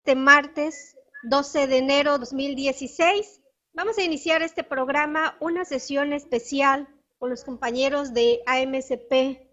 [0.00, 3.42] este martes 12 de enero 2016.
[3.74, 6.88] Vamos a iniciar este programa, una sesión especial
[7.18, 9.46] con los compañeros de AMSP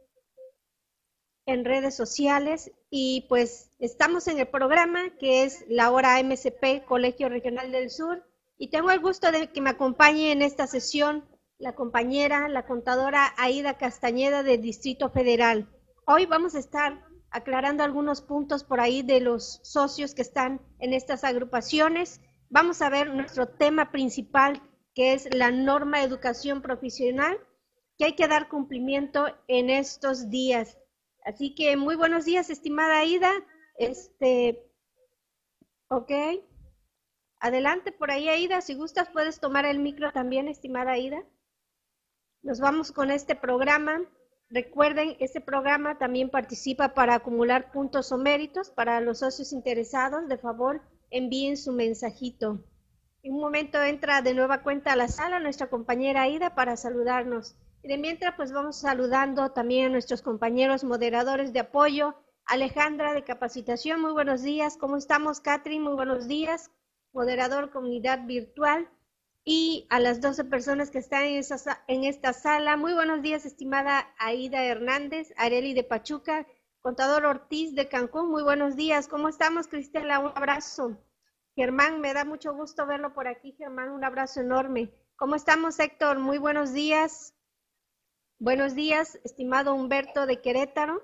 [1.47, 7.27] en redes sociales y pues estamos en el programa que es la hora AMSP Colegio
[7.27, 8.25] Regional del Sur
[8.57, 11.27] y tengo el gusto de que me acompañe en esta sesión
[11.57, 15.69] la compañera, la contadora Aida Castañeda del Distrito Federal.
[16.05, 20.93] Hoy vamos a estar aclarando algunos puntos por ahí de los socios que están en
[20.93, 22.21] estas agrupaciones.
[22.49, 24.61] Vamos a ver nuestro tema principal,
[24.93, 27.37] que es la norma de educación profesional,
[27.97, 30.77] que hay que dar cumplimiento en estos días.
[31.25, 33.31] Así que muy buenos días, estimada Aida.
[33.77, 34.71] Este,
[35.89, 36.11] ok.
[37.39, 38.61] Adelante por ahí, Aida.
[38.61, 41.23] Si gustas, puedes tomar el micro también, estimada Aida.
[42.41, 44.01] Nos vamos con este programa.
[44.49, 50.29] Recuerden, este programa también participa para acumular puntos o méritos para los socios interesados.
[50.29, 52.63] De favor, envíen su mensajito.
[53.23, 57.57] En un momento entra de nueva cuenta a la sala nuestra compañera Aida para saludarnos.
[57.83, 62.15] Y de mientras, pues vamos saludando también a nuestros compañeros moderadores de apoyo.
[62.45, 64.77] Alejandra de capacitación, muy buenos días.
[64.77, 65.83] ¿Cómo estamos, Catherine?
[65.83, 66.71] Muy buenos días.
[67.11, 68.87] Moderador comunidad virtual
[69.49, 71.41] y a las 12 personas que están en,
[71.87, 72.75] en esta sala.
[72.75, 76.45] Muy buenos días, estimada Aida Hernández, Areli de Pachuca,
[76.81, 78.29] contador Ortiz de Cancún.
[78.29, 79.07] Muy buenos días.
[79.07, 80.19] ¿Cómo estamos, Cristela?
[80.19, 80.97] Un abrazo.
[81.55, 83.91] Germán, me da mucho gusto verlo por aquí, Germán.
[83.91, 84.91] Un abrazo enorme.
[85.15, 86.19] ¿Cómo estamos, Héctor?
[86.19, 87.33] Muy buenos días.
[88.39, 91.01] Buenos días, estimado Humberto de Querétaro.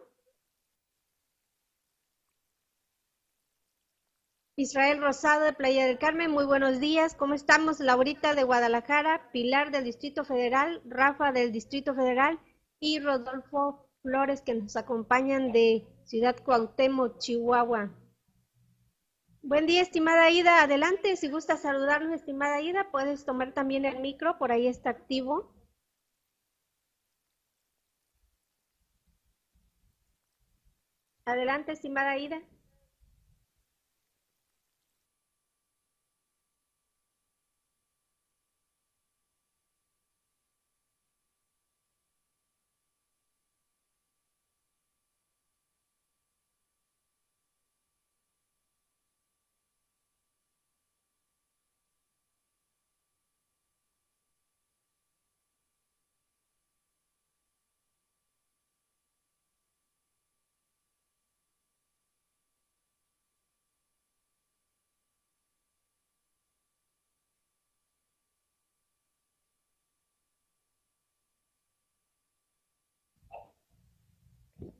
[4.55, 7.15] Israel Rosado de Playa del Carmen, muy buenos días.
[7.15, 7.79] ¿Cómo estamos?
[7.79, 12.39] Laurita de Guadalajara, Pilar del Distrito Federal, Rafa del Distrito Federal
[12.79, 17.97] y Rodolfo Flores que nos acompañan de Ciudad Cuauhtémoc, Chihuahua.
[19.41, 20.61] Buen día, estimada Ida.
[20.61, 25.51] Adelante, si gusta saludarnos, estimada Ida, puedes tomar también el micro, por ahí está activo.
[31.25, 32.39] Adelante, estimada Ida.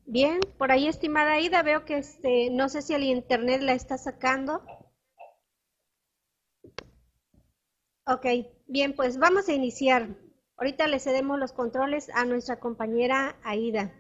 [0.06, 3.98] Bien, por ahí, estimada Ida, veo que este, no sé si el internet la está
[3.98, 4.62] sacando.
[8.06, 8.26] Ok,
[8.68, 10.10] bien, pues vamos a iniciar.
[10.58, 13.94] Ahorita le cedemos los controles a nuestra compañera Aida.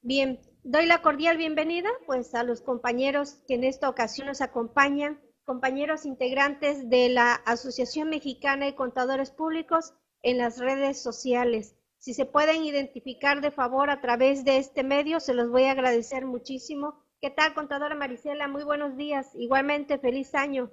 [0.00, 5.20] Bien, doy la cordial bienvenida pues a los compañeros que en esta ocasión nos acompañan,
[5.44, 9.92] compañeros integrantes de la Asociación Mexicana de Contadores Públicos
[10.22, 11.77] en las redes sociales.
[11.98, 15.72] Si se pueden identificar de favor a través de este medio, se los voy a
[15.72, 17.04] agradecer muchísimo.
[17.20, 18.46] ¿Qué tal, contadora Marisela?
[18.46, 19.34] Muy buenos días.
[19.34, 20.70] Igualmente, feliz año.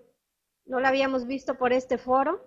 [0.65, 2.45] No la habíamos visto por este foro.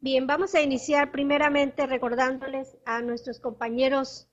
[0.00, 4.30] Bien, vamos a iniciar primeramente recordándoles a nuestros compañeros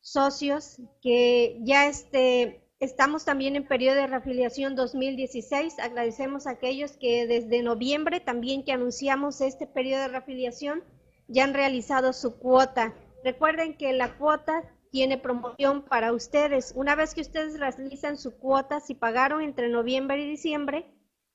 [0.00, 5.78] socios que ya este, estamos también en periodo de reafiliación 2016.
[5.78, 10.82] Agradecemos a aquellos que desde noviembre también que anunciamos este periodo de reafiliación
[11.28, 12.94] ya han realizado su cuota.
[13.22, 16.72] Recuerden que la cuota tiene promoción para ustedes.
[16.74, 20.86] Una vez que ustedes realizan su cuota, si pagaron entre noviembre y diciembre,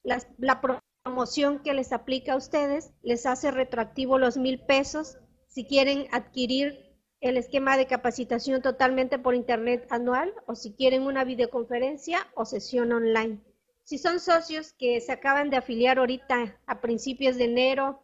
[0.03, 0.61] la
[1.03, 5.17] promoción que les aplica a ustedes les hace retroactivo los mil pesos
[5.47, 11.23] si quieren adquirir el esquema de capacitación totalmente por internet anual o si quieren una
[11.23, 13.39] videoconferencia o sesión online.
[13.83, 18.01] Si son socios que se acaban de afiliar ahorita a principios de enero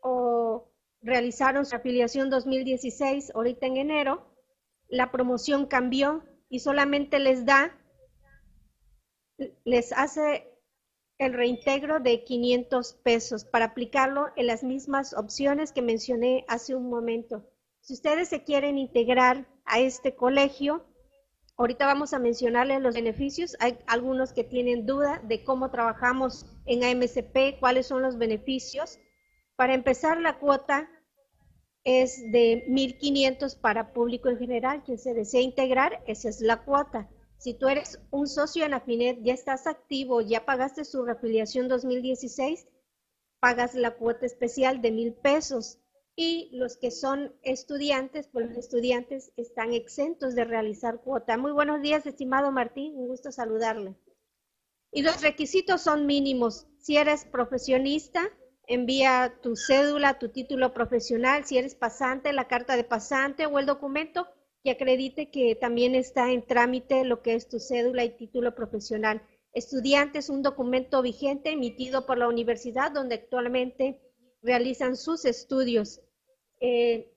[0.00, 0.70] o
[1.04, 4.26] realizaron su afiliación 2016, ahorita en enero,
[4.88, 7.78] la promoción cambió y solamente les da,
[9.64, 10.50] les hace
[11.18, 16.88] el reintegro de 500 pesos para aplicarlo en las mismas opciones que mencioné hace un
[16.88, 17.44] momento.
[17.80, 20.86] Si ustedes se quieren integrar a este colegio,
[21.56, 23.56] ahorita vamos a mencionarles los beneficios.
[23.60, 28.98] Hay algunos que tienen duda de cómo trabajamos en AMCP, cuáles son los beneficios.
[29.56, 30.90] Para empezar, la cuota
[31.84, 34.82] es de 1.500 para público en general.
[34.82, 37.08] Quien se desea integrar, esa es la cuota.
[37.38, 42.66] Si tú eres un socio en Afinet, ya estás activo, ya pagaste su reafiliación 2016,
[43.38, 45.78] pagas la cuota especial de mil pesos.
[46.16, 51.36] Y los que son estudiantes, pues los estudiantes están exentos de realizar cuota.
[51.36, 53.96] Muy buenos días, estimado Martín, un gusto saludarle.
[54.92, 56.68] Y los requisitos son mínimos.
[56.78, 58.30] Si eres profesionista,
[58.66, 63.66] envía tu cédula, tu título profesional, si eres pasante, la carta de pasante o el
[63.66, 64.26] documento
[64.62, 69.22] que acredite que también está en trámite lo que es tu cédula y título profesional.
[69.52, 74.00] Estudiantes, un documento vigente emitido por la universidad donde actualmente
[74.42, 76.00] realizan sus estudios.
[76.60, 77.10] Eh,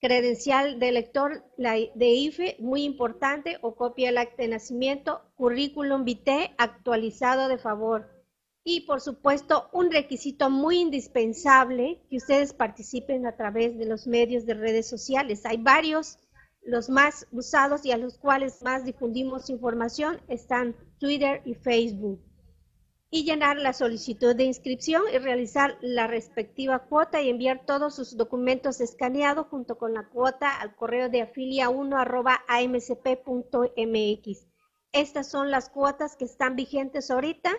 [0.00, 6.54] credencial de lector de IFE, muy importante, o copia del acta de nacimiento, currículum vitae
[6.58, 8.17] actualizado de favor
[8.70, 14.44] y por supuesto, un requisito muy indispensable que ustedes participen a través de los medios
[14.44, 15.46] de redes sociales.
[15.46, 16.18] Hay varios,
[16.62, 22.22] los más usados y a los cuales más difundimos información están Twitter y Facebook.
[23.08, 28.18] Y llenar la solicitud de inscripción y realizar la respectiva cuota y enviar todos sus
[28.18, 32.04] documentos escaneados junto con la cuota al correo de afilia1
[34.92, 37.56] Estas son las cuotas que están vigentes ahorita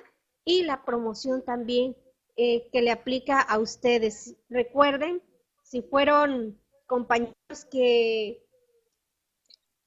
[0.50, 1.96] y la promoción también
[2.36, 4.36] eh, que le aplica a ustedes.
[4.50, 5.22] Recuerden,
[5.62, 8.44] si fueron compañeros que,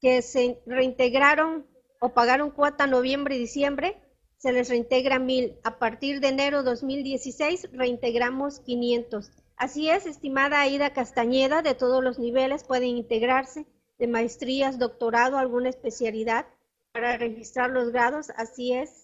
[0.00, 1.66] que se reintegraron
[2.00, 4.00] o pagaron cuota noviembre y diciembre,
[4.36, 5.58] se les reintegra mil.
[5.64, 9.32] A partir de enero 2016 reintegramos 500.
[9.56, 13.66] Así es, estimada Aida Castañeda, de todos los niveles pueden integrarse,
[13.98, 16.46] de maestrías, doctorado, alguna especialidad
[16.92, 18.30] para registrar los grados.
[18.36, 19.01] Así es,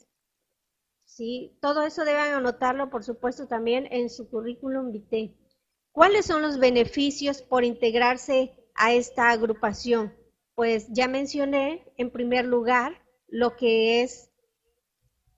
[1.19, 1.59] ¿sí?
[1.61, 5.37] Todo eso deben anotarlo, por supuesto, también en su currículum vitae.
[5.91, 10.15] ¿Cuáles son los beneficios por integrarse a esta agrupación?
[10.55, 14.31] Pues ya mencioné, en primer lugar, lo que es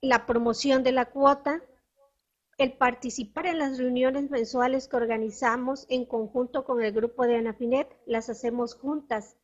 [0.03, 1.62] la promoción de la cuota,
[2.59, 7.88] el participar en las reuniones mensuales que organizamos en conjunto con el grupo de Anafinet,
[8.05, 9.38] las hacemos juntas.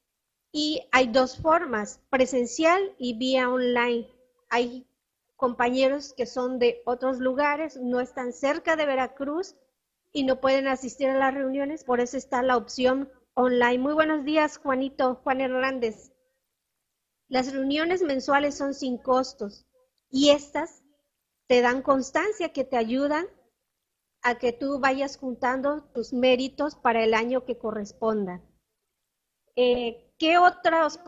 [0.53, 4.07] Y hay dos formas, presencial y vía online.
[4.51, 4.87] Hay
[5.37, 9.55] compañeros que son de otros lugares, no están cerca de Veracruz
[10.13, 13.79] y no pueden asistir a las reuniones, por eso está la opción online.
[13.79, 16.13] Muy buenos días, Juanito, Juan Hernández.
[17.29, 19.67] Las reuniones mensuales son sin costos
[20.11, 20.83] y estas
[21.47, 23.27] te dan constancia que te ayudan
[24.23, 28.43] a que tú vayas juntando tus méritos para el año que corresponda.
[29.55, 30.99] Eh, ¿Qué otros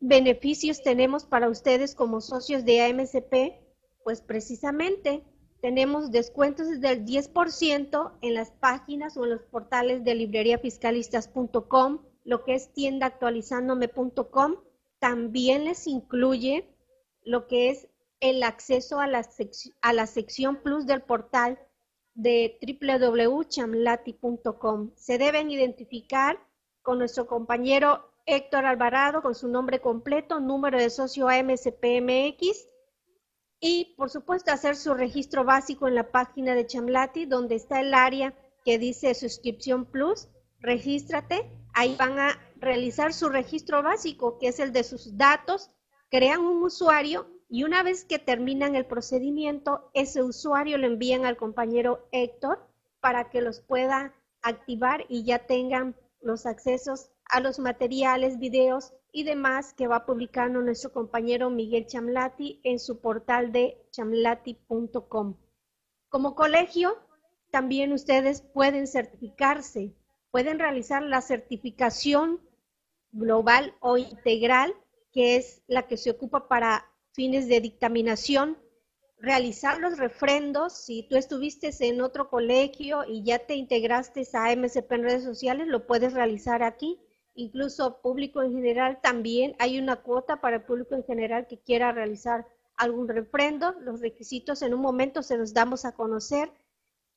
[0.00, 3.54] beneficios tenemos para ustedes como socios de AMCP?
[4.02, 5.22] Pues precisamente
[5.60, 12.54] tenemos descuentos del 10% en las páginas o en los portales de libreriafiscalistas.com, lo que
[12.54, 14.56] es tiendaactualizandome.com.
[14.98, 16.66] También les incluye
[17.24, 17.86] lo que es
[18.20, 19.28] el acceso a la,
[19.82, 21.58] a la sección plus del portal
[22.14, 24.92] de www.chamlati.com.
[24.96, 26.40] Se deben identificar
[26.82, 32.68] con nuestro compañero Héctor Alvarado con su nombre completo, número de socio AMCPMX
[33.58, 37.92] y por supuesto hacer su registro básico en la página de Chamlati donde está el
[37.92, 38.32] área
[38.64, 40.28] que dice suscripción plus,
[40.60, 45.72] regístrate, ahí van a realizar su registro básico que es el de sus datos,
[46.08, 51.36] crean un usuario y una vez que terminan el procedimiento, ese usuario lo envían al
[51.36, 52.64] compañero Héctor
[53.00, 59.24] para que los pueda activar y ya tengan los accesos a los materiales, videos y
[59.24, 65.36] demás que va publicando nuestro compañero Miguel Chamlati en su portal de chamlati.com.
[66.08, 66.96] Como colegio,
[67.50, 69.94] también ustedes pueden certificarse,
[70.30, 72.40] pueden realizar la certificación
[73.12, 74.74] global o integral,
[75.12, 78.56] que es la que se ocupa para fines de dictaminación,
[79.18, 84.92] realizar los refrendos, si tú estuviste en otro colegio y ya te integraste a MSP
[84.92, 87.00] en redes sociales, lo puedes realizar aquí
[87.40, 91.90] incluso público en general también hay una cuota para el público en general que quiera
[91.90, 93.72] realizar algún refrendo.
[93.80, 96.52] Los requisitos en un momento se los damos a conocer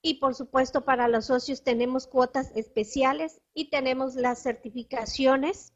[0.02, 5.74] y por supuesto para los socios tenemos cuotas especiales y tenemos las certificaciones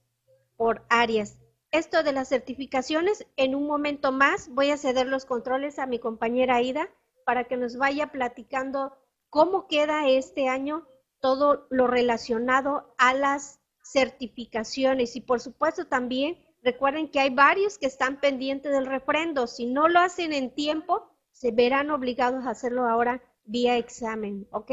[0.56, 1.38] por áreas.
[1.72, 6.00] Esto de las certificaciones, en un momento más voy a ceder los controles a mi
[6.00, 6.90] compañera Aida
[7.26, 8.94] para que nos vaya platicando
[9.30, 10.88] cómo queda este año
[11.20, 13.60] todo lo relacionado a las
[13.92, 19.48] certificaciones y por supuesto también recuerden que hay varios que están pendientes del refrendo.
[19.48, 24.72] Si no lo hacen en tiempo, se verán obligados a hacerlo ahora vía examen, ¿ok?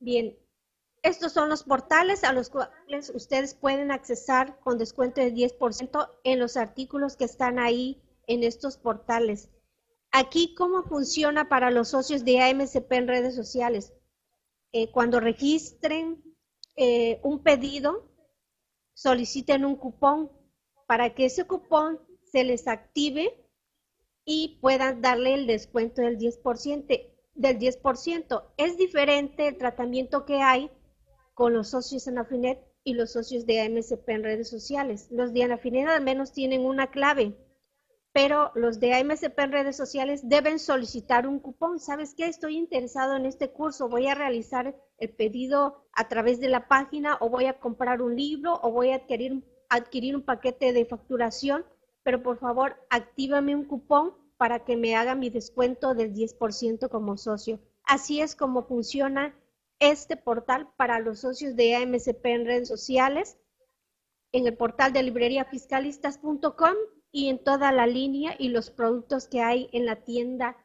[0.00, 0.38] Bien,
[1.02, 6.38] Estos son los portales a los cuales ustedes pueden accesar con descuento de 10% en
[6.38, 9.48] los artículos que están ahí en estos portales.
[10.10, 13.92] Aquí, ¿cómo funciona para los socios de AMCP en redes sociales?
[14.72, 16.27] Eh, cuando registren
[16.80, 18.08] eh, un pedido,
[18.94, 20.30] soliciten un cupón
[20.86, 23.44] para que ese cupón se les active
[24.24, 27.14] y puedan darle el descuento del 10%.
[27.34, 28.52] Del 10%.
[28.56, 30.70] Es diferente el tratamiento que hay
[31.34, 35.08] con los socios en Afinet y los socios de AMCP en redes sociales.
[35.10, 37.36] Los de Afinet al menos tienen una clave,
[38.20, 41.78] pero los de AMCP en redes sociales deben solicitar un cupón.
[41.78, 42.24] ¿Sabes qué?
[42.24, 47.16] Estoy interesado en este curso, voy a realizar el pedido a través de la página
[47.20, 51.64] o voy a comprar un libro o voy a adquirir, un paquete de facturación,
[52.02, 57.16] pero por favor actívame un cupón para que me haga mi descuento del 10% como
[57.18, 57.60] socio.
[57.84, 59.32] Así es como funciona
[59.78, 63.38] este portal para los socios de AMCP en redes sociales,
[64.32, 66.74] en el portal de libreriafiscalistas.com
[67.18, 70.56] y en toda la línea y los productos que hay en la tienda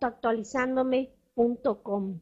[0.00, 2.20] actualizándome.com.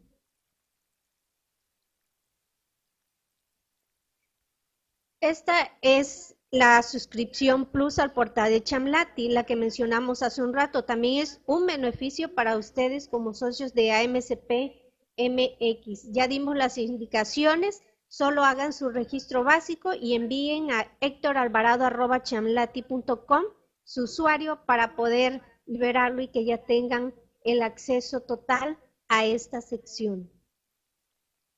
[5.21, 10.85] Esta es la suscripción Plus al portal de Chamlati, la que mencionamos hace un rato.
[10.85, 14.73] También es un beneficio para ustedes como socios de AMCP
[15.19, 16.13] MX.
[16.13, 23.45] Ya dimos las indicaciones, solo hagan su registro básico y envíen a hectoralvarado.chamlati.com
[23.87, 27.15] su usuario para poder liberarlo y que ya tengan
[27.45, 28.79] el acceso total
[29.09, 30.29] a esta sección.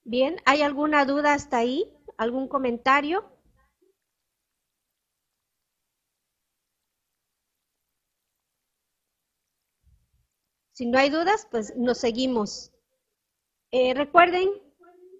[0.04, 1.90] Bien, ¿hay alguna duda hasta ahí?
[2.18, 3.24] ¿Algún comentario?
[10.72, 12.72] Si no hay dudas, pues nos seguimos.
[13.70, 14.50] Eh, recuerden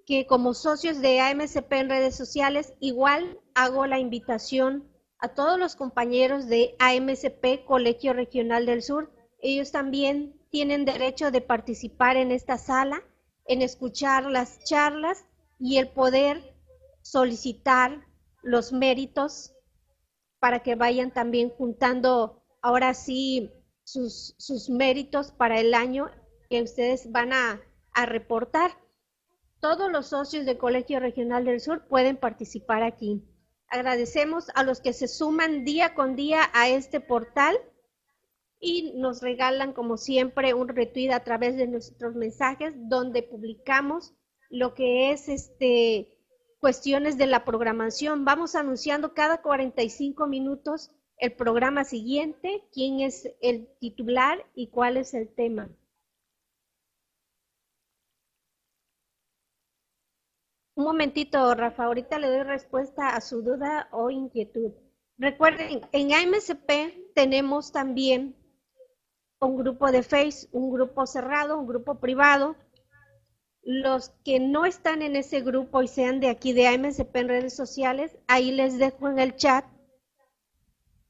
[0.05, 4.89] que como socios de AMCP en redes sociales, igual hago la invitación
[5.19, 9.13] a todos los compañeros de AMCP Colegio Regional del Sur.
[9.41, 13.03] Ellos también tienen derecho de participar en esta sala,
[13.45, 15.25] en escuchar las charlas
[15.59, 16.55] y el poder
[17.03, 18.07] solicitar
[18.43, 19.55] los méritos
[20.39, 23.51] para que vayan también juntando ahora sí
[23.85, 26.11] sus, méritos para el año
[26.49, 27.61] que ustedes van a
[27.99, 28.71] a reportar.
[29.59, 33.25] Todos los socios del Colegio Regional del Sur pueden participar aquí.
[33.71, 37.57] Agradecemos a los que se suman día con día a este portal
[38.61, 44.15] y nos regalan, como siempre, un retweet a través de nuestros mensajes donde publicamos
[44.51, 46.15] lo que es este
[46.61, 48.25] cuestiones de la programación.
[48.25, 55.15] Vamos anunciando cada 45 minutos el programa siguiente, quién es el titular y cuál es
[55.15, 55.69] el tema.
[60.79, 64.71] Un momentito, Rafa, ahorita le doy respuesta a su duda o inquietud.
[65.17, 66.71] Recuerden, en AMSP
[67.17, 68.37] tenemos también
[69.41, 72.55] un grupo de Face, un grupo cerrado, un grupo privado.
[73.65, 77.57] Los que no están en ese grupo y sean de aquí de AMSP en redes
[77.57, 79.65] sociales, ahí les dejo en el chat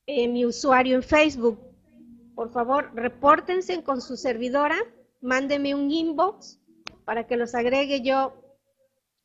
[0.06, 1.60] eh, mi usuario en Facebook.
[2.34, 4.78] Por favor, repórtense con su servidora,
[5.20, 6.58] mándenme un inbox
[7.04, 8.47] para que los agregue yo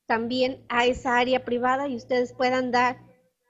[0.05, 2.98] también a esa área privada y ustedes puedan dar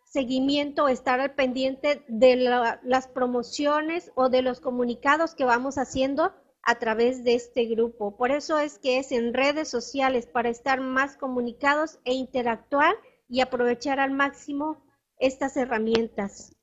[0.05, 2.35] seguimiento, estar al pendiente de
[2.83, 8.15] las promociones o de los comunicados que vamos haciendo a través de este grupo.
[8.15, 12.95] Por eso es que es en redes sociales para estar más comunicados e interactuar
[13.27, 14.85] y aprovechar al máximo
[15.17, 16.55] estas herramientas.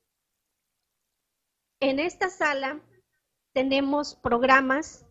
[1.81, 2.81] En esta sala
[3.53, 5.05] tenemos programas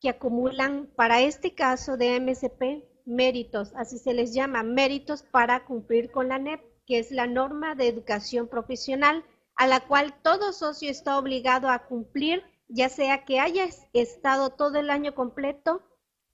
[0.00, 6.10] que acumulan para este caso de MSP méritos, así se les llama, méritos para cumplir
[6.10, 9.24] con la NEP, que es la norma de educación profesional,
[9.56, 14.78] a la cual todo socio está obligado a cumplir, ya sea que haya estado todo
[14.78, 15.82] el año completo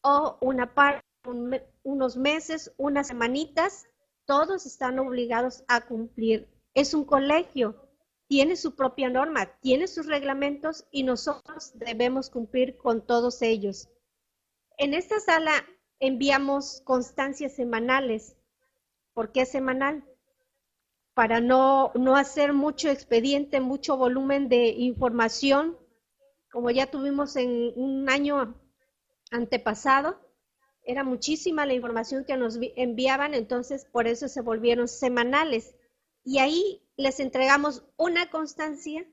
[0.02, 1.04] o una parte,
[1.82, 3.86] unos meses, unas semanitas,
[4.24, 6.48] todos están obligados a cumplir.
[6.74, 7.90] Es un colegio,
[8.28, 13.88] tiene su propia norma, tiene sus reglamentos y nosotros debemos cumplir con todos ellos.
[14.78, 15.52] En esta sala
[16.00, 18.36] enviamos constancias semanales.
[19.12, 20.04] ¿Por qué semanal?
[21.14, 25.78] Para no, no hacer mucho expediente, mucho volumen de información,
[26.50, 28.54] como ya tuvimos en un año
[29.30, 30.18] antepasado,
[30.82, 35.76] era muchísima la información que nos enviaban, entonces por eso se volvieron semanales.
[36.24, 39.06] Y ahí les entregamos una constancia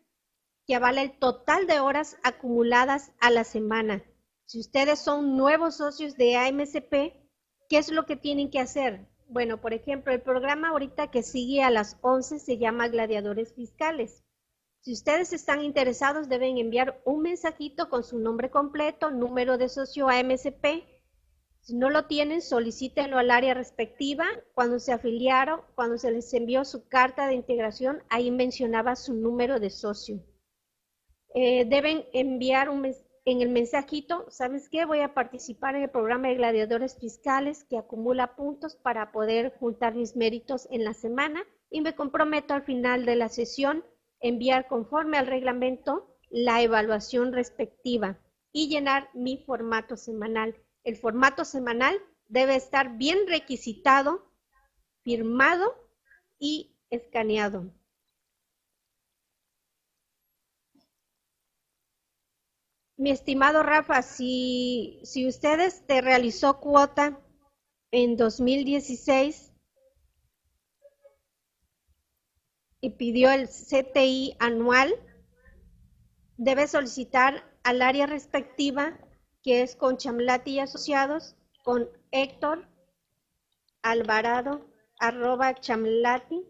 [0.66, 4.04] que avala el total de horas acumuladas a la semana.
[4.48, 7.28] Si ustedes son nuevos socios de AMCP,
[7.70, 9.06] ¿Qué es lo que tienen que hacer?
[9.28, 14.24] Bueno, por ejemplo, el programa ahorita que sigue a las 11 se llama Gladiadores Fiscales.
[14.80, 20.08] Si ustedes están interesados, deben enviar un mensajito con su nombre completo, número de socio
[20.08, 20.86] AMSP.
[21.60, 24.26] Si no lo tienen, solicítenlo al área respectiva.
[24.54, 29.60] Cuando se afiliaron, cuando se les envió su carta de integración, ahí mencionaba su número
[29.60, 30.24] de socio.
[31.34, 32.96] Eh, deben enviar un,
[33.28, 34.86] en el mensajito, ¿sabes qué?
[34.86, 39.96] Voy a participar en el programa de gladiadores fiscales que acumula puntos para poder juntar
[39.96, 43.84] mis méritos en la semana y me comprometo al final de la sesión
[44.22, 48.18] enviar conforme al reglamento la evaluación respectiva
[48.54, 50.56] y llenar mi formato semanal.
[50.86, 54.32] El formato semanal debe estar bien requisitado,
[55.04, 55.76] firmado
[56.40, 57.74] y escaneado.
[62.98, 67.22] Mi estimado Rafa, si, si ustedes te realizó cuota
[67.92, 69.54] en 2016
[72.82, 74.96] y pidió el CTI anual,
[76.38, 79.00] debe solicitar al área respectiva,
[79.44, 82.68] que es con Chamlati y Asociados, con Héctor
[83.84, 84.66] Alvarado,
[85.00, 86.44] arroba chamlati.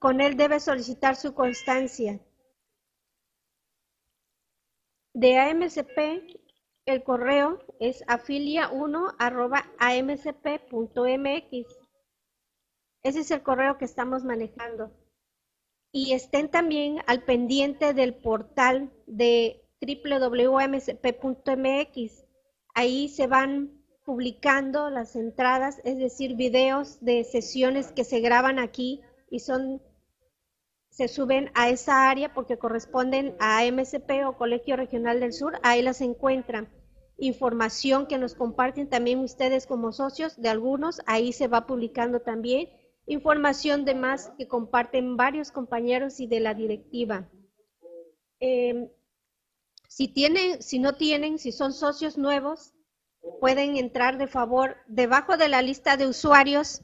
[0.00, 2.18] Con él debe solicitar su constancia.
[5.12, 6.40] De AMCP,
[6.86, 9.14] el correo es afilia1
[9.78, 11.66] amcp.mx.
[13.02, 14.90] Ese es el correo que estamos manejando.
[15.92, 20.86] Y estén también al pendiente del portal de www.amcp.mx.
[22.74, 29.02] Ahí se van publicando las entradas, es decir, videos de sesiones que se graban aquí
[29.30, 29.82] y son
[30.90, 35.82] se suben a esa área porque corresponden a MSP o Colegio Regional del Sur, ahí
[35.82, 36.68] las encuentran.
[37.16, 42.68] Información que nos comparten también ustedes como socios de algunos, ahí se va publicando también.
[43.06, 47.28] Información de más que comparten varios compañeros y de la directiva.
[48.40, 48.88] Em,
[49.88, 52.72] si tienen, si no tienen, si son socios nuevos,
[53.40, 56.82] pueden entrar de favor debajo de la lista de usuarios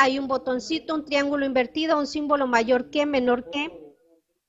[0.00, 3.96] hay un botoncito, un triángulo invertido, un símbolo mayor que, menor que.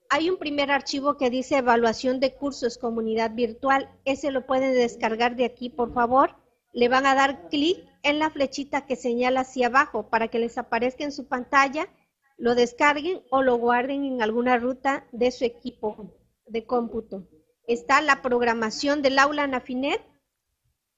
[0.07, 3.89] Hay un primer archivo que dice evaluación de cursos comunidad virtual.
[4.05, 6.35] Ese lo pueden descargar de aquí, por favor.
[6.71, 10.59] Le van a dar clic en la flechita que señala hacia abajo para que les
[10.59, 11.89] aparezca en su pantalla,
[12.37, 16.13] lo descarguen o lo guarden en alguna ruta de su equipo
[16.45, 17.27] de cómputo.
[17.67, 20.05] Está la programación del aula Nafinet,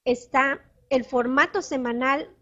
[0.04, 0.60] está
[0.90, 2.36] el formato semanal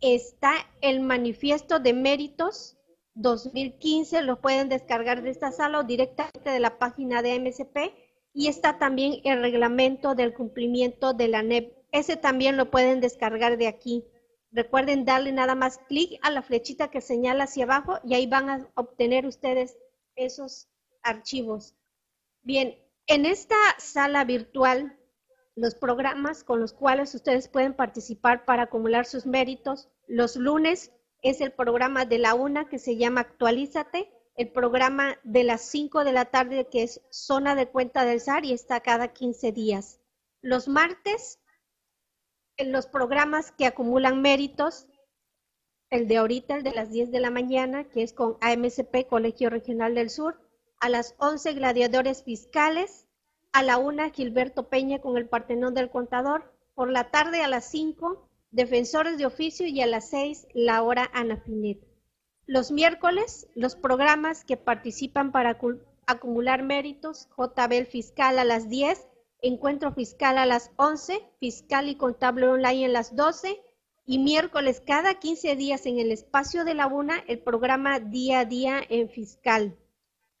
[0.00, 2.76] está el manifiesto de méritos
[3.14, 7.92] 2015, lo pueden descargar de esta sala o directamente de la página de MSP
[8.32, 11.72] y está también el reglamento del cumplimiento de la NEP.
[11.90, 14.04] Ese también lo pueden descargar de aquí.
[14.52, 18.48] Recuerden darle nada más clic a la flechita que señala hacia abajo y ahí van
[18.48, 19.76] a obtener ustedes
[20.14, 20.68] esos
[21.02, 21.74] archivos.
[22.42, 24.97] Bien, en esta sala virtual
[25.58, 29.88] los programas con los cuales ustedes pueden participar para acumular sus méritos.
[30.06, 35.42] Los lunes es el programa de la una que se llama Actualízate, el programa de
[35.42, 39.12] las 5 de la tarde que es Zona de Cuenta del SAR y está cada
[39.12, 40.00] 15 días.
[40.42, 41.40] Los martes,
[42.56, 44.86] en los programas que acumulan méritos,
[45.90, 49.50] el de ahorita, el de las 10 de la mañana, que es con AMCP, Colegio
[49.50, 50.40] Regional del Sur,
[50.78, 53.07] a las 11 gladiadores fiscales,
[53.52, 57.70] a la una Gilberto Peña con el Partenón del Contador, por la tarde a las
[57.70, 61.78] cinco Defensores de Oficio y a las seis la hora Ana Finet.
[62.46, 65.58] Los miércoles, los programas que participan para
[66.06, 69.06] acumular méritos, JBL Fiscal a las 10,
[69.42, 73.60] Encuentro Fiscal a las 11, Fiscal y Contable Online a las 12
[74.06, 78.44] y miércoles cada 15 días en el espacio de la UNA el programa Día a
[78.46, 79.76] Día en Fiscal.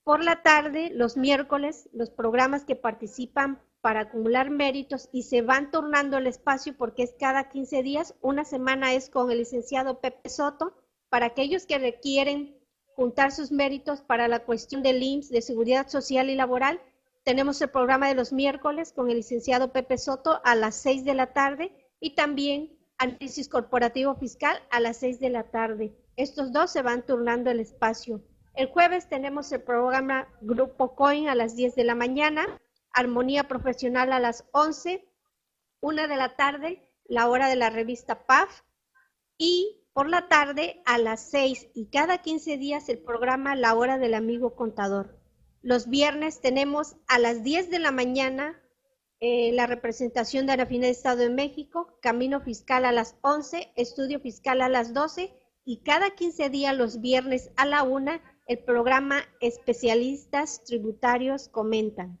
[0.08, 5.70] Por la tarde, los miércoles, los programas que participan para acumular méritos y se van
[5.70, 8.14] turnando el espacio porque es cada 15 días.
[8.22, 10.72] Una semana es con el licenciado Pepe Soto.
[11.10, 12.58] Para aquellos que requieren
[12.96, 16.80] juntar sus méritos para la cuestión del IMSS, de seguridad social y laboral,
[17.22, 21.12] tenemos el programa de los miércoles con el licenciado Pepe Soto a las 6 de
[21.12, 25.94] la tarde y también análisis corporativo fiscal a las 6 de la tarde.
[26.16, 28.22] Estos dos se van turnando el espacio.
[28.58, 32.44] El jueves tenemos el programa Grupo Coin a las 10 de la mañana,
[32.90, 35.08] Armonía Profesional a las 11,
[35.80, 38.62] una de la tarde, la hora de la revista PAF,
[39.38, 43.96] y por la tarde a las 6 y cada 15 días el programa La Hora
[43.96, 45.20] del Amigo Contador.
[45.62, 48.60] Los viernes tenemos a las 10 de la mañana
[49.20, 54.18] eh, la representación de Anafina de Estado de México, Camino Fiscal a las 11, Estudio
[54.18, 55.32] Fiscal a las 12
[55.64, 62.18] y cada 15 días los viernes a la 1 el programa Especialistas Tributarios Comentan.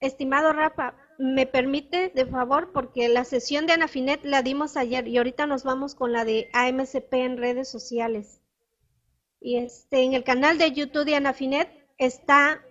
[0.00, 2.72] Estimado Rafa, ¿me permite de favor?
[2.72, 6.50] Porque la sesión de Anafinet la dimos ayer y ahorita nos vamos con la de
[6.52, 8.40] AMCP en redes sociales.
[9.40, 12.64] Y este, en el canal de YouTube de Anafinet está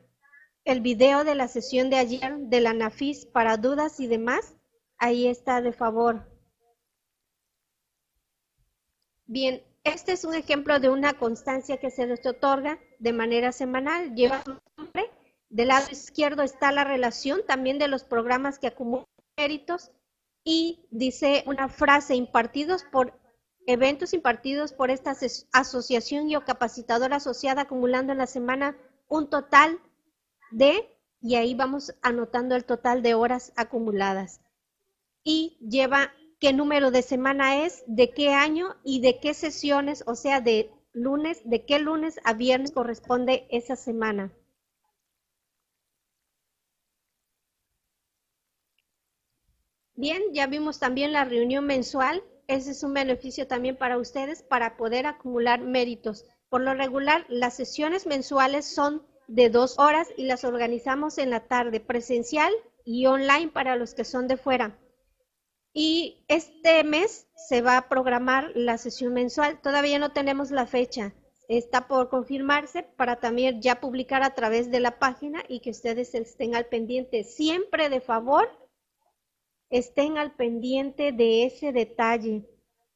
[0.66, 2.92] el video de la sesión de ayer de la
[3.32, 4.58] para dudas y demás.
[4.98, 6.31] Ahí está de favor.
[9.32, 14.14] Bien, este es un ejemplo de una constancia que se les otorga de manera semanal.
[14.14, 15.10] Lleva su nombre
[15.50, 19.06] del lado izquierdo está la relación también de los programas que acumulan
[19.38, 19.90] méritos
[20.44, 23.18] y dice una frase impartidos por
[23.68, 25.16] eventos impartidos por esta
[25.54, 28.76] asociación y o capacitadora asociada acumulando en la semana
[29.08, 29.80] un total
[30.52, 34.42] de, y ahí vamos anotando el total de horas acumuladas.
[35.24, 40.16] Y lleva qué número de semana es, de qué año y de qué sesiones, o
[40.16, 44.34] sea, de lunes, de qué lunes a viernes corresponde esa semana.
[49.96, 52.24] Bien, ya vimos también la reunión mensual.
[52.48, 56.26] Ese es un beneficio también para ustedes para poder acumular méritos.
[56.50, 61.42] Por lo regular, las sesiones mensuales son de dos horas y las organizamos en la
[61.42, 62.52] tarde, presencial
[62.84, 64.76] y online para los que son de fuera.
[65.74, 69.62] Y este mes se va a programar la sesión mensual.
[69.62, 71.14] Todavía no tenemos la fecha.
[71.48, 76.14] Está por confirmarse para también ya publicar a través de la página y que ustedes
[76.14, 77.24] estén al pendiente.
[77.24, 78.50] Siempre de favor
[79.70, 82.46] estén al pendiente de ese detalle,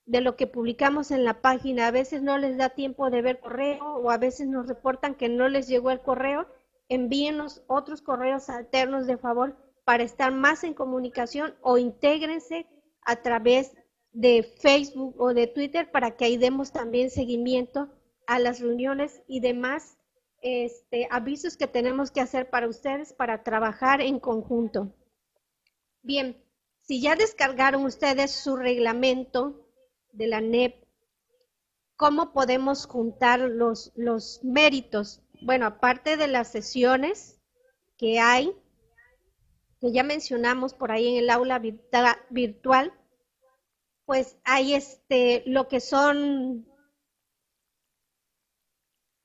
[0.05, 1.87] de lo que publicamos en la página.
[1.87, 5.29] A veces no les da tiempo de ver correo o a veces nos reportan que
[5.29, 6.47] no les llegó el correo.
[6.89, 12.67] Envíenos otros correos alternos de favor para estar más en comunicación o intégrense
[13.01, 13.71] a través
[14.11, 17.89] de Facebook o de Twitter para que ahí demos también seguimiento
[18.27, 19.97] a las reuniones y demás
[20.41, 24.93] este, avisos que tenemos que hacer para ustedes para trabajar en conjunto.
[26.01, 26.43] Bien,
[26.81, 29.67] si ya descargaron ustedes su reglamento
[30.11, 30.83] de la NEP,
[31.95, 35.21] ¿cómo podemos juntar los, los méritos?
[35.41, 37.41] Bueno, aparte de las sesiones
[37.97, 38.55] que hay,
[39.85, 41.61] que ya mencionamos por ahí en el aula
[42.31, 42.91] virtual,
[44.05, 46.67] pues hay este, lo que son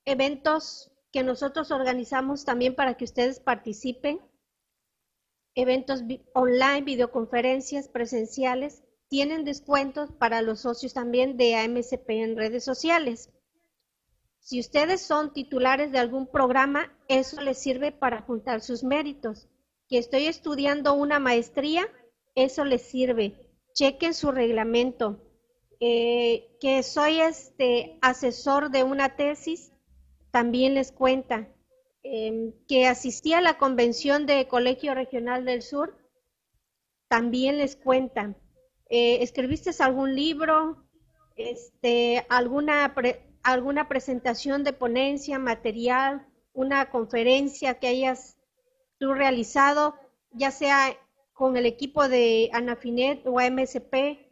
[0.05, 4.21] eventos que nosotros organizamos también para que ustedes participen
[5.55, 6.03] eventos
[6.35, 13.31] online, videoconferencias presenciales, tienen descuentos para los socios también de AMCP en redes sociales.
[14.41, 19.49] Si ustedes son titulares de algún programa, eso les sirve para juntar sus méritos.
[19.91, 21.87] Que estoy estudiando una maestría,
[22.35, 23.35] eso les sirve.
[23.75, 25.21] Chequen su reglamento.
[25.81, 29.73] Eh, que soy este asesor de una tesis,
[30.31, 31.49] también les cuenta.
[32.03, 35.99] Em, que asistía a la convención de Colegio Regional del Sur,
[37.09, 38.37] también les cuentan.
[38.89, 40.85] Eh, ¿Escribiste algún libro?
[41.37, 42.95] Este, alguna,
[43.43, 48.37] alguna presentación de ponencia, material, una conferencia que hayas
[49.01, 49.97] tú realizado,
[50.31, 50.97] ya sea
[51.33, 54.29] con el equipo de Anafinet o MSP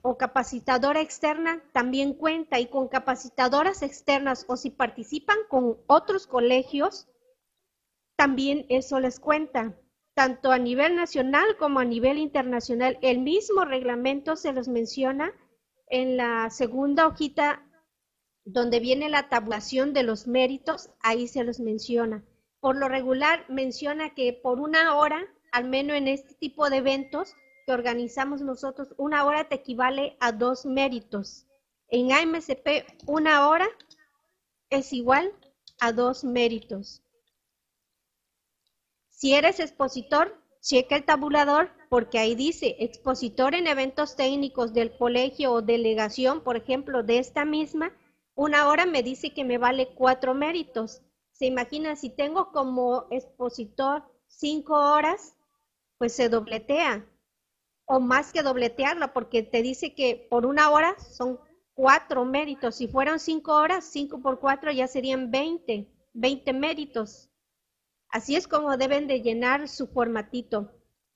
[0.00, 7.08] o capacitadora externa, también cuenta y con capacitadoras externas o si participan con otros colegios,
[8.16, 9.76] también eso les cuenta,
[10.14, 12.98] tanto a nivel nacional como a nivel internacional.
[13.02, 15.32] El mismo reglamento se los menciona
[15.88, 17.68] en la segunda hojita
[18.44, 22.22] donde viene la tabulación de los méritos, ahí se los menciona.
[22.64, 27.34] Por lo regular menciona que por una hora, al menos en este tipo de eventos
[27.66, 31.46] que organizamos nosotros, una hora te equivale a dos méritos.
[31.88, 33.68] En AMCP, una hora
[34.70, 35.30] es igual
[35.78, 37.02] a dos méritos.
[39.10, 45.52] Si eres expositor, checa el tabulador porque ahí dice expositor en eventos técnicos del colegio
[45.52, 47.92] o delegación, por ejemplo, de esta misma,
[48.34, 51.02] una hora me dice que me vale cuatro méritos.
[51.34, 55.36] Se imagina, si tengo como expositor cinco horas,
[55.98, 57.04] pues se dobletea.
[57.86, 61.38] O más que dobletearla, porque te dice que por una hora son
[61.74, 62.76] cuatro méritos.
[62.76, 67.28] Si fueran cinco horas, cinco por cuatro ya serían veinte, veinte méritos.
[68.08, 70.70] Así es como deben de llenar su formatito.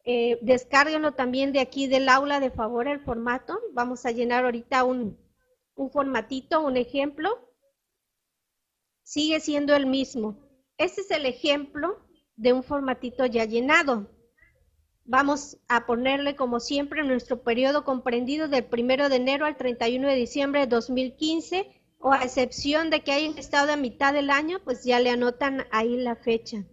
[0.04, 3.58] Eh, descárguenlo también de aquí del aula de favor el formato.
[3.72, 5.16] Vamos a llenar ahorita un,
[5.76, 7.47] un formatito, un ejemplo.
[9.08, 10.36] Sigue siendo el mismo.
[10.76, 11.98] Este es el ejemplo
[12.36, 14.06] de un formatito ya llenado.
[15.06, 20.14] Vamos a ponerle como siempre nuestro periodo comprendido del 1 de enero al 31 de
[20.14, 24.84] diciembre de 2015 o a excepción de que hayan estado a mitad del año, pues
[24.84, 26.66] ya le anotan ahí la fecha.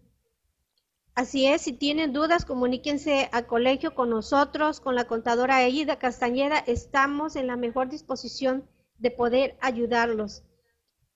[1.13, 6.57] Así es, si tienen dudas, comuníquense al colegio con nosotros, con la contadora Aida Castañeda.
[6.57, 10.43] Estamos en la mejor disposición de poder ayudarlos.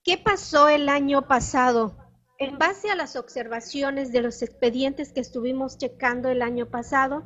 [0.03, 1.97] ¿Qué pasó el año pasado?
[2.37, 7.23] En base a las observaciones de los expedientes que estuvimos checando el año pasado,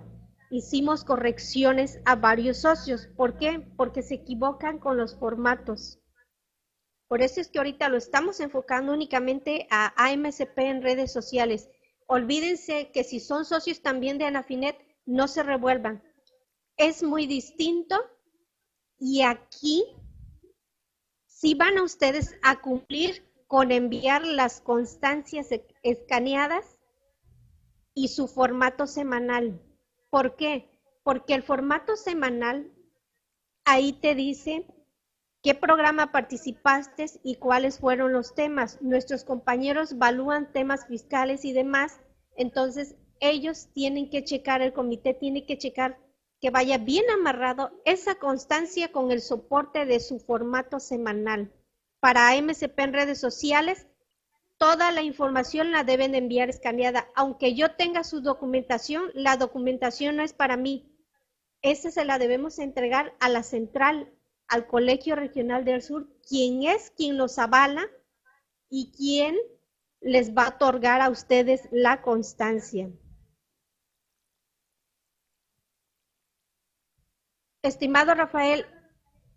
[0.50, 3.08] hicimos correcciones a varios socios.
[3.16, 3.60] ¿Por qué?
[3.78, 6.00] Porque se equivocan con los formatos.
[7.08, 11.70] Por eso es que ahorita lo estamos enfocando únicamente a AMCP en redes sociales
[12.08, 16.04] Olvídense que si son socios también de Anafinet, no se revuelvan.
[16.78, 17.96] Es muy distinto
[19.00, 19.86] y aquí
[21.44, 26.80] si van ustedes a cumplir con enviar las constancias e-, escaneadas
[27.94, 29.62] y su formato semanal.
[30.10, 30.70] ¿Por qué?
[31.04, 32.72] Porque el formato semanal
[33.66, 34.66] ahí te dice
[35.42, 38.82] qué programa participaste y cuáles fueron los temas.
[38.82, 42.00] Nuestros compañeros evalúan temas fiscales y demás,
[42.38, 46.00] entonces ellos tienen que checar, el comité tiene que checar
[46.44, 51.54] que vaya bien amarrado esa constancia con el soporte de su formato semanal.
[52.02, 53.88] Para MCP en redes sociales,
[54.58, 57.08] toda la información la deben enviar escaneada.
[57.16, 60.94] Aunque yo tenga su documentación, la documentación no es para mí.
[61.62, 64.12] Esa se la debemos entregar a la central
[64.50, 67.88] al Colegio Regional del Sur, quien es quien los avala
[68.70, 69.38] y quien
[70.02, 72.92] les va a otorgar a ustedes la constancia.
[77.64, 78.66] Estimado Rafael,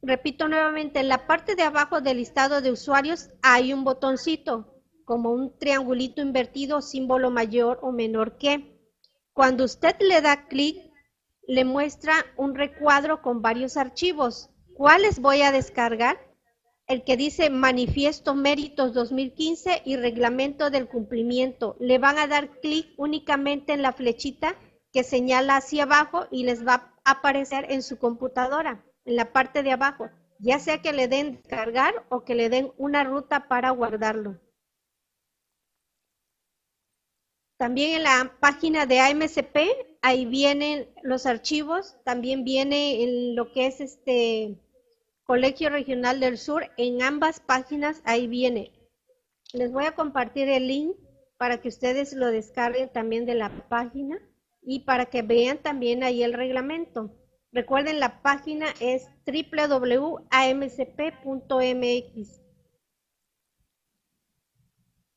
[0.03, 5.31] repito nuevamente, en la parte de abajo del listado de usuarios hay un botoncito, como
[5.31, 8.81] un triangulito invertido, símbolo mayor o menor que.
[9.33, 10.77] Cuando usted le da clic,
[11.47, 14.51] le muestra un recuadro con varios archivos.
[14.75, 16.19] ¿Cuáles voy a descargar?
[16.89, 21.77] El que dice Manifiesto Méritos 2015 y Reglamento del Cumplimiento.
[21.79, 24.57] Le van a dar clic únicamente en la flechita
[24.97, 29.63] que señala hacia abajo y les va a aparecer en su computadora, en la parte
[29.63, 33.69] de abajo, ya sea que le den cargar o que le den una ruta para
[33.73, 34.41] guardarlo.
[37.59, 39.59] También en la página de AMCP,
[40.01, 44.59] ahí vienen los archivos, también viene en lo que es este
[45.25, 48.73] Colegio Regional del Sur, en ambas páginas ahí viene.
[49.53, 50.97] Les voy a compartir el link
[51.37, 54.19] para que ustedes lo descarguen también de la página
[54.67, 57.15] y para que vean también ahí el reglamento.
[57.53, 60.27] Recuerden, la página es www.amcp.mx.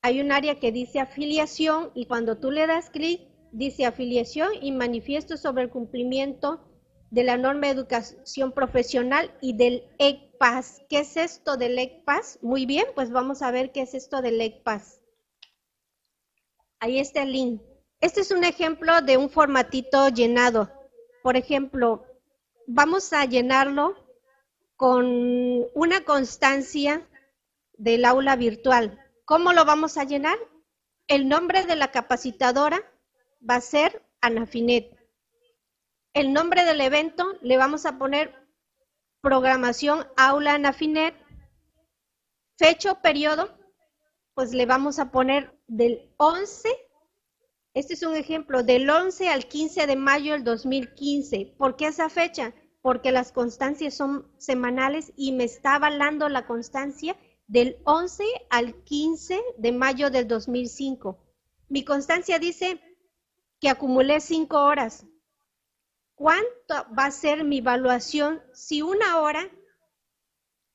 [0.02, 4.72] Hay un área que dice afiliación y cuando tú le das clic, dice afiliación y
[4.72, 6.64] manifiesto sobre el cumplimiento
[7.10, 10.84] de la norma de educación profesional y del ECPAS.
[10.88, 12.40] ¿Qué es esto del ECPAS?
[12.44, 15.02] Muy bien, pues vamos a ver qué es esto del ECPAS.
[16.80, 17.62] Ahí está el link.
[18.02, 20.72] Este es un ejemplo de un formatito llenado.
[21.22, 22.06] Por ejemplo,
[22.66, 23.96] vamos a llenarlo
[24.78, 25.06] con
[25.74, 27.06] una constancia
[27.74, 28.98] del aula virtual.
[29.26, 30.38] ¿Cómo lo vamos a llenar?
[31.08, 32.82] El nombre de la capacitadora
[33.48, 34.98] va a ser Anafinet.
[36.14, 38.34] El nombre del evento le vamos a poner
[39.20, 41.16] programación aula Anafinet.
[42.58, 43.58] Fecha o periodo,
[44.36, 46.70] pues le vamos a poner del 11,
[47.80, 51.56] este es un ejemplo, del 11 al 15 de mayo del 2015.
[51.58, 52.54] ¿Por qué esa fecha?
[52.82, 57.16] Porque las constancias son semanales y me está avalando la constancia
[57.48, 61.18] del 11 al 15 de mayo del 2005.
[61.70, 62.82] Mi constancia dice
[63.62, 65.06] que acumulé cinco horas.
[66.16, 69.50] ¿Cuánto va a ser mi evaluación si una hora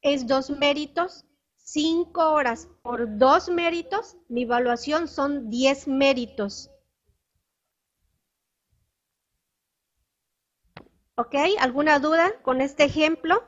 [0.01, 1.27] es dos méritos?
[1.57, 6.71] Cinco horas por dos méritos, mi evaluación son diez méritos.
[11.17, 11.37] ¿Ok?
[11.61, 13.45] ¿Alguna duda con este ejemplo?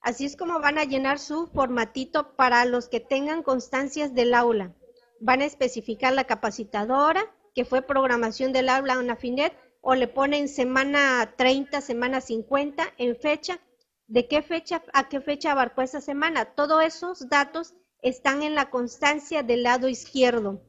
[0.00, 4.74] Así es como van a llenar su formatito para los que tengan constancias del aula.
[5.20, 11.34] Van a especificar la capacitadora, que fue programación del aula UNAFINET, o le ponen semana
[11.36, 13.60] 30, semana 50 en fecha.
[14.08, 16.56] ¿De qué fecha a qué fecha abarcó esa semana?
[16.56, 20.60] Todos esos datos están en la constancia del lado izquierdo.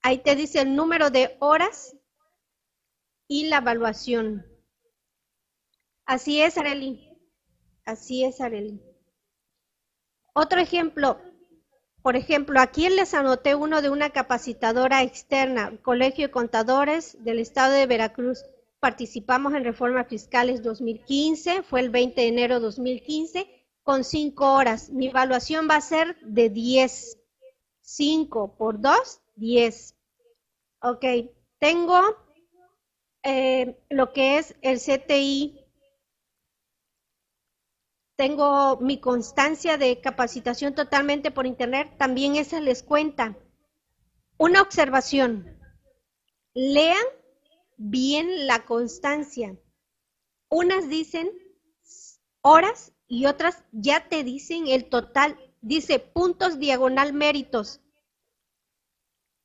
[0.00, 1.94] Ahí te dice el número de horas
[3.30, 4.44] y la evaluación.
[6.04, 7.16] Así es, Arely.
[7.84, 8.82] Así es, Arely.
[10.34, 11.20] Otro ejemplo,
[12.02, 17.74] Por ejemplo, aquí les anoté uno de una capacitadora externa, Colegio de Contadores del Estado
[17.74, 18.42] de Veracruz.
[18.80, 23.46] Participamos en Reformas Fiscales 2015, fue el 20 de enero de 2015,
[23.84, 24.90] con cinco horas.
[24.90, 27.16] Mi evaluación va a ser de 10.
[27.82, 29.96] 5 por 2, 10.
[30.82, 31.04] Ok,
[31.58, 32.00] tengo
[33.22, 35.60] eh, lo que es el CTI
[38.20, 43.34] tengo mi constancia de capacitación totalmente por internet, también esa les cuenta.
[44.36, 45.58] Una observación,
[46.52, 47.02] lean
[47.78, 49.58] bien la constancia.
[50.50, 51.30] Unas dicen
[52.42, 57.80] horas y otras ya te dicen el total, dice puntos diagonal méritos.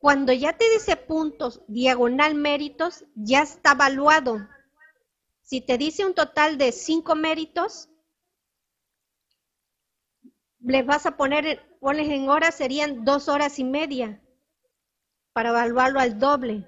[0.05, 4.37] Cuando ya te dice puntos diagonal méritos, ya está evaluado.
[5.41, 7.89] Si te dice un total de cinco méritos,
[10.59, 14.21] les vas a poner, pones en horas, serían dos horas y media
[15.33, 16.67] para evaluarlo al doble.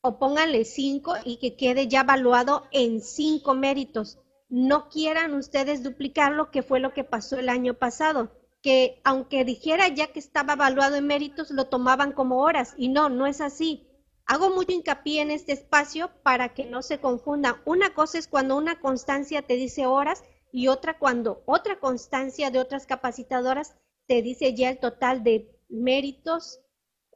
[0.00, 4.18] O pónganle cinco y que quede ya evaluado en cinco méritos.
[4.48, 8.32] No quieran ustedes duplicarlo, que fue lo que pasó el año pasado,
[8.64, 12.72] que aunque dijera ya que estaba evaluado en méritos, lo tomaban como horas.
[12.78, 13.86] Y no, no es así.
[14.24, 17.60] Hago mucho hincapié en este espacio para que no se confunda.
[17.66, 22.58] Una cosa es cuando una constancia te dice horas y otra cuando otra constancia de
[22.58, 26.58] otras capacitadoras te dice ya el total de méritos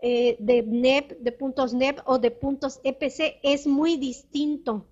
[0.02, 4.86] eh, de NEP, de puntos NEP o de puntos EPC es muy distinto.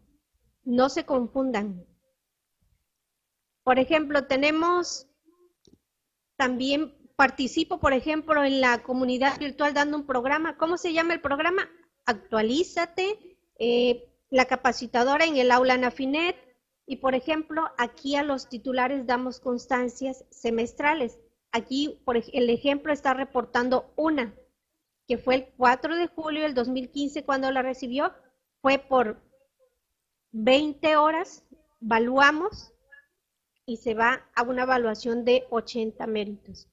[0.64, 1.84] No se confundan.
[3.62, 5.05] Por ejemplo, tenemos
[6.36, 10.56] también, participo, por ejemplo, en la comunidad virtual dando un programa.
[10.56, 11.68] ¿Cómo se llama el programa?
[12.04, 13.38] Actualízate.
[13.58, 16.36] Eh, la capacitadora en el aula Nafinet,
[16.86, 21.18] y por ejemplo, aquí a los titulares damos constancias semestrales.
[21.52, 24.34] Aquí, por el ejemplo, está reportando una,
[25.08, 28.12] que fue el 4 de julio del 2015 cuando la recibió.
[28.60, 29.20] Fue por
[30.32, 31.44] 20 horas,
[31.80, 32.72] evaluamos
[33.66, 36.68] y se va a una evaluación de 80 méritos.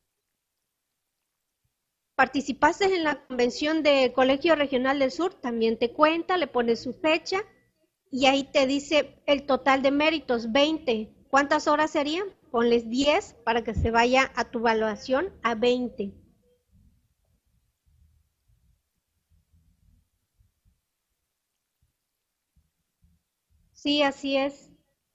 [2.16, 6.94] Participaste en la convención del Colegio Regional del Sur, también te cuenta, le pones su
[6.94, 7.42] fecha
[8.10, 11.14] y ahí te dice el total de méritos, 20.
[11.30, 12.26] ¿Cuántas horas serían?
[12.52, 16.14] Ponles 10 para que se vaya a tu evaluación a 20.
[23.74, 24.73] Sí, así es.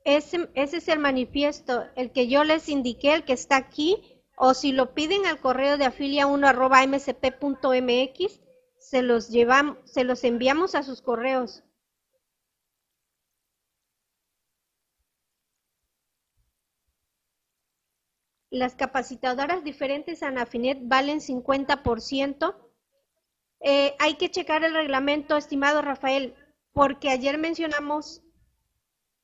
[0.09, 4.03] Ese, es el manifiesto, el que yo les indiqué, el que está aquí,
[4.39, 8.41] o si lo piden al correo de afilia1 arroba msp.mx,
[8.79, 11.63] se los llevamos, se los enviamos a sus correos.
[18.51, 22.57] las capacitadoras diferentes Anafinet valen 50%.
[23.61, 26.35] Eh, hay que checar el reglamento, estimado Rafael,
[26.73, 28.23] porque ayer mencionamos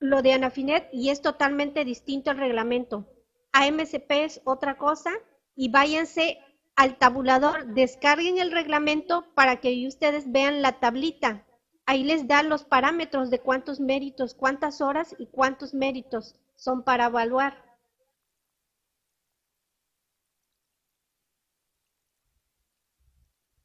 [0.05, 3.09] lo de Anafinet y es totalmente distinto el reglamento.
[3.53, 5.11] AMCP es otra cosa
[5.57, 6.39] y váyanse
[6.77, 11.47] al tabulador, descarguen el reglamento para que ustedes vean la tablita.
[11.87, 17.07] Ahí les da los parámetros de cuántos méritos, cuántas horas y cuántos méritos son para
[17.07, 17.65] evaluar.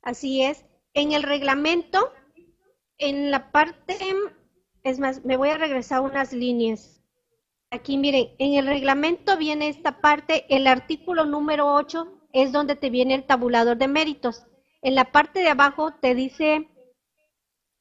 [0.02, 0.64] Así es.
[0.94, 2.14] En el reglamento,
[2.98, 3.98] en la parte,
[4.84, 7.02] es más, me voy a regresar unas líneas.
[7.72, 12.90] Aquí miren, en el reglamento viene esta parte, el artículo número 8 es donde te
[12.90, 14.46] viene el tabulador de méritos.
[14.82, 16.70] En la parte de abajo te dice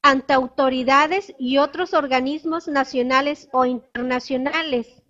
[0.02, 5.02] ante autoridades y otros organismos nacionales o internacionales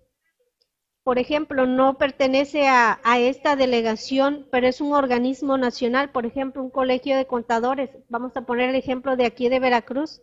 [1.09, 6.69] por ejemplo, no pertenece a, esta delegación, pero es un organismo nacional, por ejemplo, un
[6.69, 7.89] colegio de contadores.
[8.09, 10.21] Vamos a poner el ejemplo de aquí de Veracruz.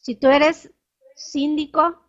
[0.00, 0.72] Si tú eres
[1.14, 2.02] síndico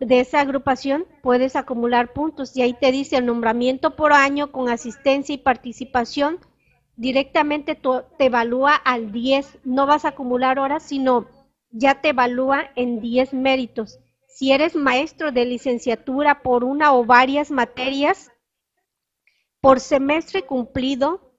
[0.00, 4.68] de esa agrupación, puedes acumular puntos y ahí te dice el nombramiento por año con
[4.68, 6.40] asistencia y participación.
[6.96, 11.26] Directamente te evalúa al 10, no vas a acumular horas, sino
[11.70, 13.98] ya te evalúa en 10 méritos
[14.34, 18.32] si eres maestro de licenciatura por una o varias materias
[19.60, 21.38] por semestre cumplido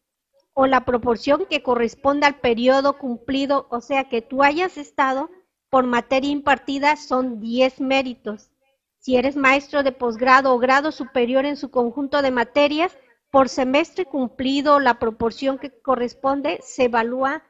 [0.54, 5.30] o la proporción que corresponda al periodo cumplido, o sea que tú hayas estado
[5.76, 8.50] por materia impartida son 10 méritos.
[8.98, 12.98] Si eres maestro de posgrado o grado superior en su conjunto de materias,
[13.30, 17.44] por semestre cumplido la proporción que corresponde se evalúa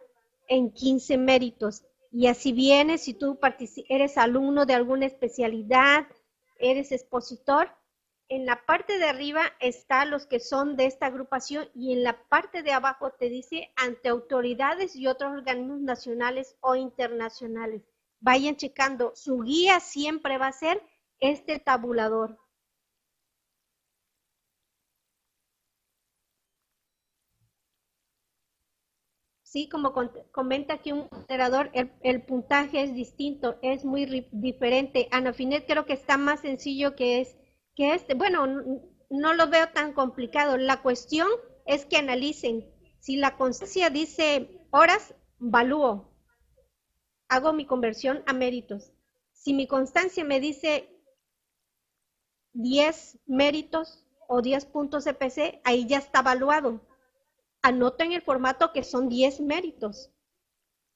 [0.47, 1.85] en 15 méritos.
[2.11, 3.37] Y así vienes, si tú
[3.89, 6.07] eres alumno de alguna especialidad,
[6.57, 7.69] eres expositor,
[8.27, 12.27] en la parte de arriba está los que son de esta agrupación y en la
[12.27, 17.83] parte de abajo te dice ante autoridades y otros organismos nacionales o internacionales.
[18.19, 20.81] Vayan checando, su guía siempre va a ser
[21.19, 22.37] este tabulador.
[29.55, 29.93] Sí, como
[30.33, 35.07] comenta aquí un moderador, el, puntaje es distinto, es muy diferente.
[35.11, 37.37] Ana Finet creo que está más sencillo que es
[37.73, 38.15] que este.
[38.15, 38.47] Bueno,
[39.09, 40.57] no lo veo tan complicado.
[40.57, 41.29] La cuestión
[41.65, 42.69] es que analicen.
[42.99, 46.14] Si la constancia dice horas, valúo.
[47.27, 48.91] Hago mi conversión a méritos.
[49.33, 50.89] Si mi constancia me dice
[52.53, 56.81] 10 méritos o 10 puntos EPC, ahí ya está evaluado
[57.65, 60.11] anoto en el formato que son 10 méritos.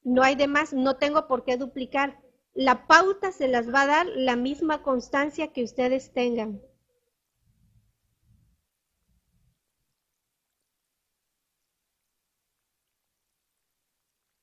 [0.04, 2.22] No hay demás, no tengo por qué duplicar.
[2.54, 6.62] La pauta se las va a dar la misma constancia que ustedes tengan.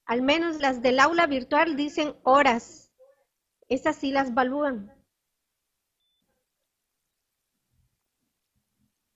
[0.06, 2.92] Al menos las del aula virtual dicen horas.
[3.68, 4.92] Esas sí las evalúan.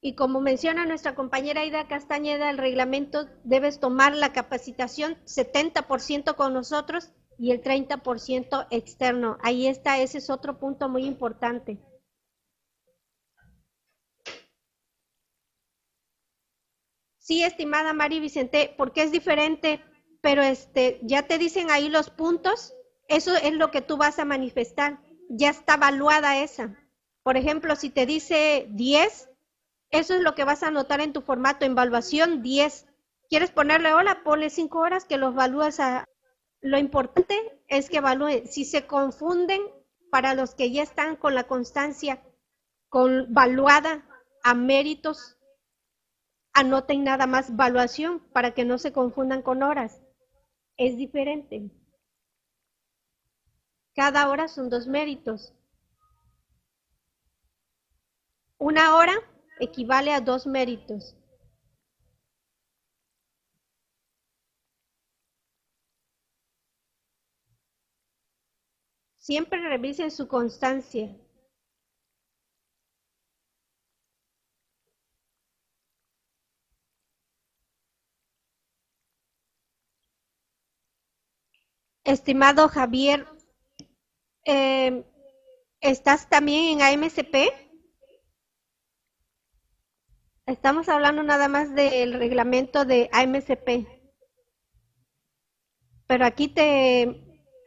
[0.03, 6.55] Y como menciona nuestra compañera Ida Castañeda, el reglamento debes tomar la capacitación 70% con
[6.55, 9.39] nosotros y el 30% externo.
[9.43, 11.79] Ahí está, ese es otro punto muy importante.
[17.19, 19.85] Sí, estimada Mari Vicente, porque es diferente,
[20.21, 22.75] pero este, ya te dicen ahí los puntos,
[23.09, 25.01] eso es lo que tú vas a manifestar.
[25.29, 26.77] Ya está evaluada esa.
[27.23, 29.31] Por ejemplo, si te dice 10,
[29.91, 32.87] eso es lo que vas a anotar en tu formato, evaluación 10.
[33.29, 34.23] ¿Quieres ponerle hola?
[34.25, 36.05] Ponle 5 horas que los evalúas a...
[36.61, 38.47] Lo importante es que evalúen.
[38.47, 39.63] Si se confunden,
[40.11, 42.23] para los que ya están con la constancia
[42.89, 44.05] con valuada
[44.43, 45.39] a méritos,
[46.53, 50.03] anoten nada más evaluación para que no se confundan con horas.
[50.81, 51.71] Es diferente.
[53.95, 55.53] Cada hora son dos méritos.
[58.59, 59.13] Una hora
[59.61, 61.15] equivale a dos méritos.
[69.19, 71.15] Siempre revisen su constancia.
[82.11, 83.25] Estimado Javier,
[84.45, 85.05] eh,
[85.81, 87.37] ¿estás también en AMCP?
[90.45, 93.87] Estamos hablando nada más del reglamento de AMCP.
[96.09, 97.03] Pero aquí te,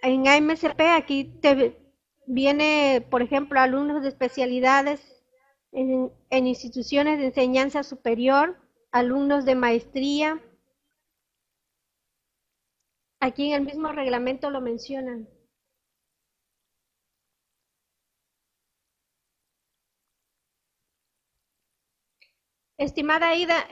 [0.02, 1.78] en AMCP, aquí te
[2.28, 5.24] viene, por ejemplo, alumnos de especialidades
[5.72, 8.60] en, en instituciones de enseñanza superior,
[8.92, 10.42] alumnos de maestría.
[13.26, 15.30] Aquí en el mismo reglamento lo mencionan.
[22.78, 23.66] Estimada Ida,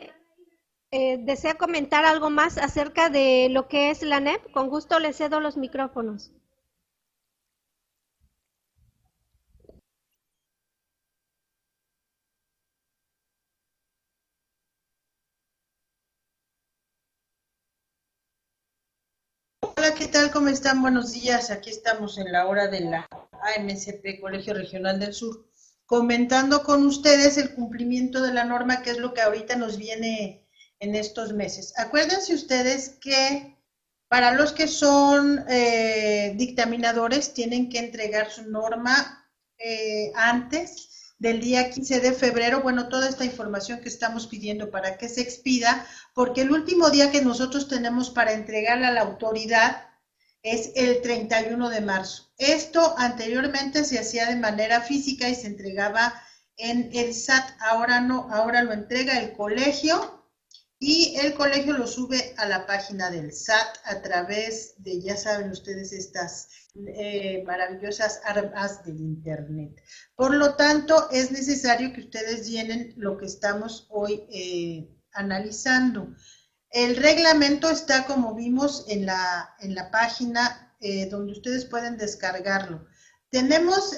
[0.91, 4.51] eh, ¿desea comentar algo más acerca de lo que es la NEP?
[4.51, 6.31] Con gusto le cedo los micrófonos.
[19.95, 20.31] ¿Qué tal?
[20.31, 20.81] ¿Cómo están?
[20.81, 21.51] Buenos días.
[21.51, 23.07] Aquí estamos en la hora de la
[23.57, 25.45] AMCP, Colegio Regional del Sur
[25.85, 30.47] comentando con ustedes el cumplimiento de la norma, que es lo que ahorita nos viene
[30.79, 31.73] en estos meses.
[31.77, 33.57] Acuérdense ustedes que
[34.07, 41.69] para los que son eh, dictaminadores tienen que entregar su norma eh, antes del día
[41.69, 42.63] 15 de febrero.
[42.63, 47.11] Bueno, toda esta información que estamos pidiendo para que se expida, porque el último día
[47.11, 49.87] que nosotros tenemos para entregarla a la autoridad
[50.41, 52.33] es el 31 de marzo.
[52.39, 56.11] Esto anteriormente se hacía de manera física y se entregaba
[56.57, 60.20] en el SAT, ahora no, ahora lo entrega el colegio
[60.83, 65.51] y el colegio lo sube a la página del SAT a través de, ya saben
[65.51, 66.47] ustedes, estas
[66.95, 69.79] eh, maravillosas armas del Internet.
[70.15, 76.15] Por lo tanto, es necesario que ustedes llenen lo que estamos hoy eh, analizando.
[76.71, 82.87] El reglamento está, como vimos, en la, en la página eh, donde ustedes pueden descargarlo.
[83.29, 83.95] Tenemos,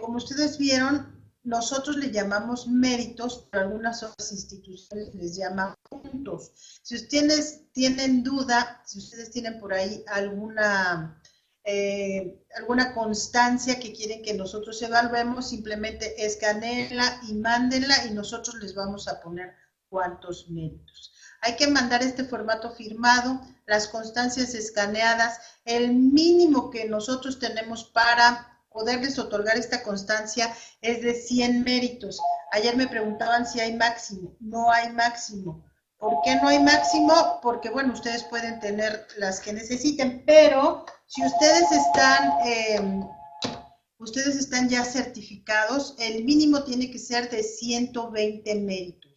[0.00, 1.11] como ustedes vieron,
[1.44, 6.52] nosotros le llamamos méritos, pero algunas otras instituciones les llaman puntos.
[6.82, 11.20] Si ustedes tienen duda, si ustedes tienen por ahí alguna
[11.64, 18.74] eh, alguna constancia que quieren que nosotros evaluemos, simplemente escaneenla y mándenla y nosotros les
[18.74, 19.54] vamos a poner
[19.88, 21.12] cuántos méritos.
[21.40, 28.51] Hay que mandar este formato firmado, las constancias escaneadas, el mínimo que nosotros tenemos para
[28.72, 32.20] poderles otorgar esta constancia es de 100 méritos.
[32.52, 34.36] Ayer me preguntaban si hay máximo.
[34.40, 35.64] No hay máximo.
[35.98, 37.38] ¿Por qué no hay máximo?
[37.42, 43.08] Porque, bueno, ustedes pueden tener las que necesiten, pero si ustedes están, em,
[43.98, 49.12] ustedes están ya certificados, el mínimo tiene que ser de 120 méritos.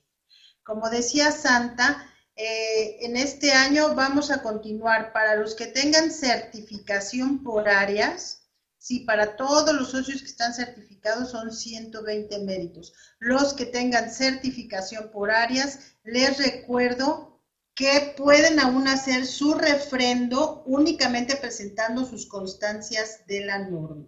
[0.63, 7.43] Como decía Santa, eh, en este año vamos a continuar para los que tengan certificación
[7.43, 8.44] por áreas,
[8.85, 12.93] Sí, para todos los socios que están certificados son 120 méritos.
[13.17, 17.41] Los que tengan certificación por áreas, les recuerdo
[17.73, 24.05] que pueden aún hacer su refrendo únicamente presentando sus constancias de la norma.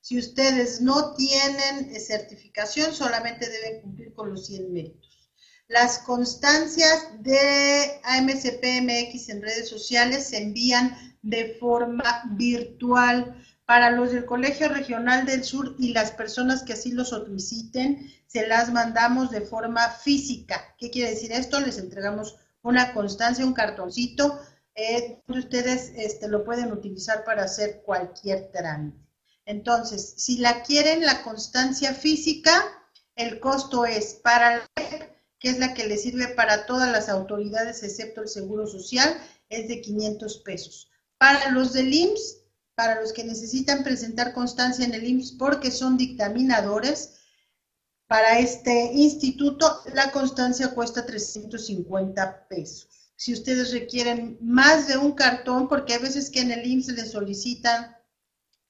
[0.00, 5.30] Si ustedes no tienen certificación, solamente deben cumplir con los 100 méritos.
[5.68, 13.42] Las constancias de AMCPMX en redes sociales se envían de forma virtual.
[13.66, 18.46] Para los del Colegio Regional del Sur y las personas que así lo soliciten, se
[18.46, 20.74] las mandamos de forma física.
[20.78, 21.60] ¿Qué quiere decir esto?
[21.60, 24.40] Les entregamos una constancia, un cartoncito,
[24.74, 28.98] eh, ustedes este, lo pueden utilizar para hacer cualquier trámite.
[29.46, 32.64] Entonces, si la quieren, la constancia física,
[33.14, 34.64] el costo es para la
[35.44, 39.14] que es la que le sirve para todas las autoridades excepto el Seguro Social,
[39.50, 40.90] es de 500 pesos.
[41.18, 42.43] Para los del IMSS,
[42.74, 47.20] para los que necesitan presentar constancia en el IMSS porque son dictaminadores.
[48.06, 53.12] Para este instituto la constancia cuesta 350 pesos.
[53.16, 57.12] Si ustedes requieren más de un cartón, porque hay veces que en el IMSS les
[57.12, 57.96] solicitan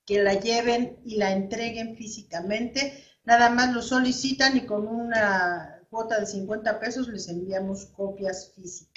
[0.04, 6.20] que la lleven y la entreguen físicamente, nada más lo solicitan y con una cuota
[6.20, 8.93] de 50 pesos les enviamos copias físicas.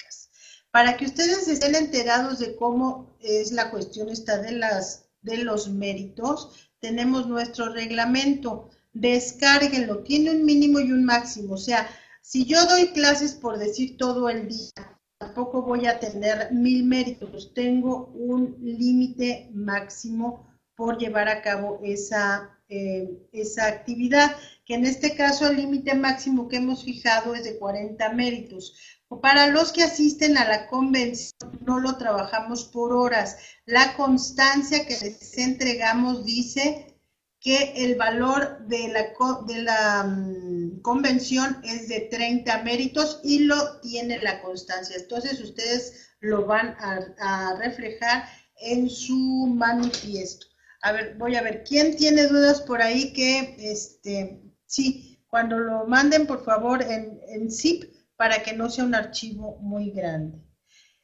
[0.70, 5.68] Para que ustedes estén enterados de cómo es la cuestión esta de, las, de los
[5.68, 8.70] méritos, tenemos nuestro reglamento.
[8.92, 11.54] Descárguenlo, tiene un mínimo y un máximo.
[11.54, 11.88] O sea,
[12.20, 17.52] si yo doy clases por decir todo el día, tampoco voy a tener mil méritos.
[17.54, 20.46] Tengo un límite máximo
[20.76, 26.48] por llevar a cabo esa, eh, esa actividad, que en este caso el límite máximo
[26.48, 28.74] que hemos fijado es de 40 méritos.
[29.22, 33.38] Para los que asisten a la convención, no lo trabajamos por horas.
[33.64, 36.94] La constancia que les entregamos dice
[37.40, 39.06] que el valor de la,
[39.46, 44.96] de la mm, convención es de 30 méritos y lo tiene la constancia.
[44.96, 48.28] Entonces ustedes lo van a, reflejar
[48.60, 50.46] en su manifiesto.
[50.82, 55.86] A ver, voy a ver, ¿quién tiene dudas por ahí que, este, sí, cuando lo
[55.86, 57.84] manden, por favor, en, en zip,
[58.18, 60.42] para que no sea un archivo muy grande.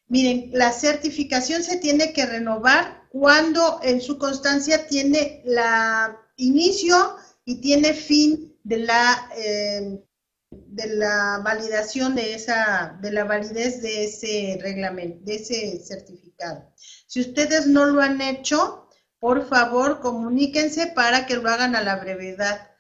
[0.09, 7.61] Miren, la certificación se tiene que renovar cuando en su constancia tiene la inicio y
[7.61, 10.03] tiene fin de la, eh,
[10.51, 16.69] de la validación de esa, de la validez de ese reglamento, de ese certificado.
[17.07, 18.89] Si ustedes no lo han hecho,
[19.21, 22.74] por favor comuníquense para que lo hagan a la brevedad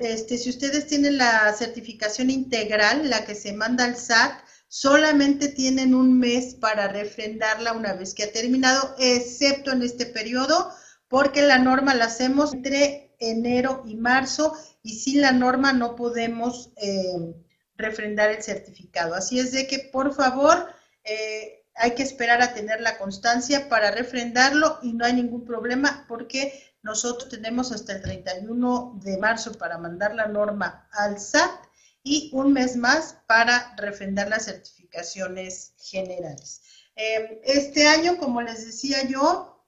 [0.00, 5.94] este, si ustedes tienen la certificación integral, la que se manda al SAT, solamente tienen
[5.94, 10.70] un mes para refrendarla una vez que ha terminado, excepto en este periodo,
[11.08, 16.70] porque la norma la hacemos entre enero y marzo y sin la norma no podemos
[16.76, 17.34] eh,
[17.76, 19.14] refrendar el certificado.
[19.14, 20.66] Así es de que, por favor,
[21.04, 26.04] eh, hay que esperar a tener la constancia para refrendarlo y no hay ningún problema
[26.08, 31.66] porque nosotros tenemos hasta el 31 de marzo para mandar la norma al SAT
[32.02, 36.62] y un mes más para refrendar las certificaciones generales.
[36.94, 39.58] Em, este año, como les decía yo,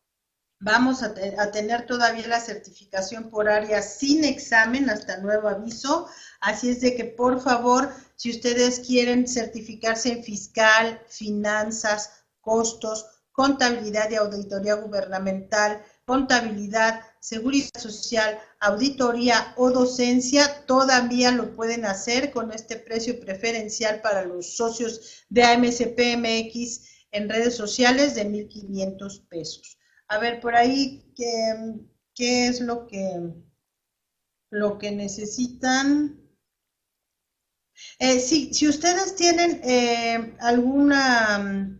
[0.60, 1.14] vamos a,
[1.52, 6.06] tener todavía la certificación por área sin examen hasta nuevo aviso.
[6.40, 14.10] Así es de que, por favor, si ustedes quieren certificarse en fiscal, finanzas, costos, contabilidad
[14.10, 22.74] y auditoría gubernamental, contabilidad, seguridad social, auditoría o docencia, todavía lo pueden hacer con este
[22.74, 29.78] precio preferencial para los socios de AMCPMX en redes sociales de 1.500 pesos.
[30.08, 33.32] A ver, por ahí, ¿qué, es lo que,
[34.50, 36.20] lo que necesitan?
[38.00, 41.79] Eh, si ustedes tienen eh, alguna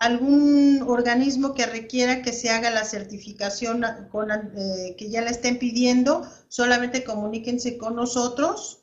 [0.00, 6.26] algún organismo que requiera que se haga la certificación eh, que ya la estén pidiendo,
[6.48, 8.78] solamente comuníquense con nosotros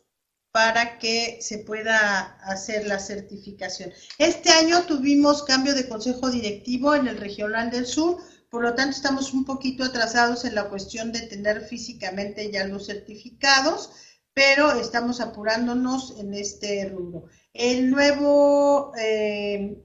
[0.52, 3.92] para que se pueda hacer la certificación.
[4.20, 8.18] Este año tuvimos cambio de consejo directivo en el Regional del Sur,
[8.50, 12.86] por lo tanto estamos un poquito atrasados en la cuestión de tener físicamente ya los
[12.86, 13.90] certificados,
[14.36, 17.26] pero estamos apurándonos en este rubro.
[17.54, 19.84] El nuevo eh,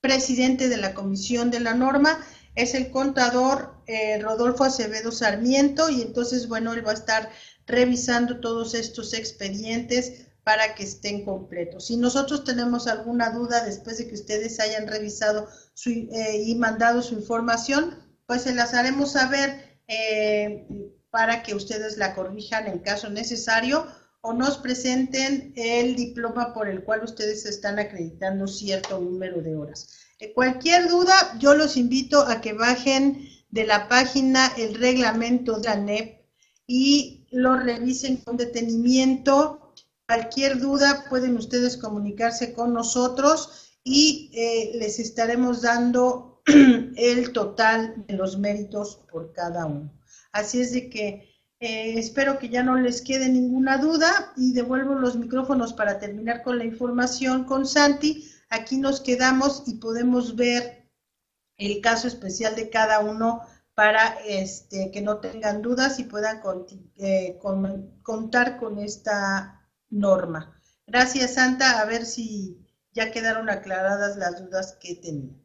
[0.00, 2.18] presidente de la Comisión de la Norma
[2.54, 7.30] es el contador eh, Rodolfo Acevedo Sarmiento y entonces, bueno, él va a estar
[7.66, 11.86] revisando todos estos expedientes para que estén completos.
[11.86, 15.48] Si nosotros tenemos alguna duda después de que ustedes hayan revisado
[15.86, 17.96] eh, y mandado su información,
[18.26, 20.66] pues se las haremos saber eh,
[21.10, 23.86] para que ustedes la corrijan en caso necesario
[24.22, 29.88] o nos presenten el diploma por el cual ustedes están acreditando cierto número de horas.
[30.18, 35.68] Eh, cualquier duda, yo los invito a que bajen de la página el reglamento de
[35.68, 36.20] la NEP
[36.66, 39.72] y lo revisen con detenimiento.
[40.06, 46.42] Cualquier duda pueden ustedes comunicarse con nosotros y eh, les estaremos dando
[46.96, 49.92] el total de los méritos por cada uno.
[50.32, 51.29] Así es de que
[51.60, 56.42] eh, espero que ya no les quede ninguna duda y devuelvo los micrófonos para terminar
[56.42, 58.30] con la información con Santi.
[58.48, 60.88] Aquí nos quedamos y podemos ver
[61.58, 63.42] el caso especial de cada uno
[63.74, 66.40] para este, que no tengan dudas y puedan
[66.96, 67.38] eh,
[68.02, 70.58] contar con esta norma.
[70.86, 71.80] Gracias, Santa.
[71.80, 75.38] A ver si ya quedaron aclaradas las dudas que tenía.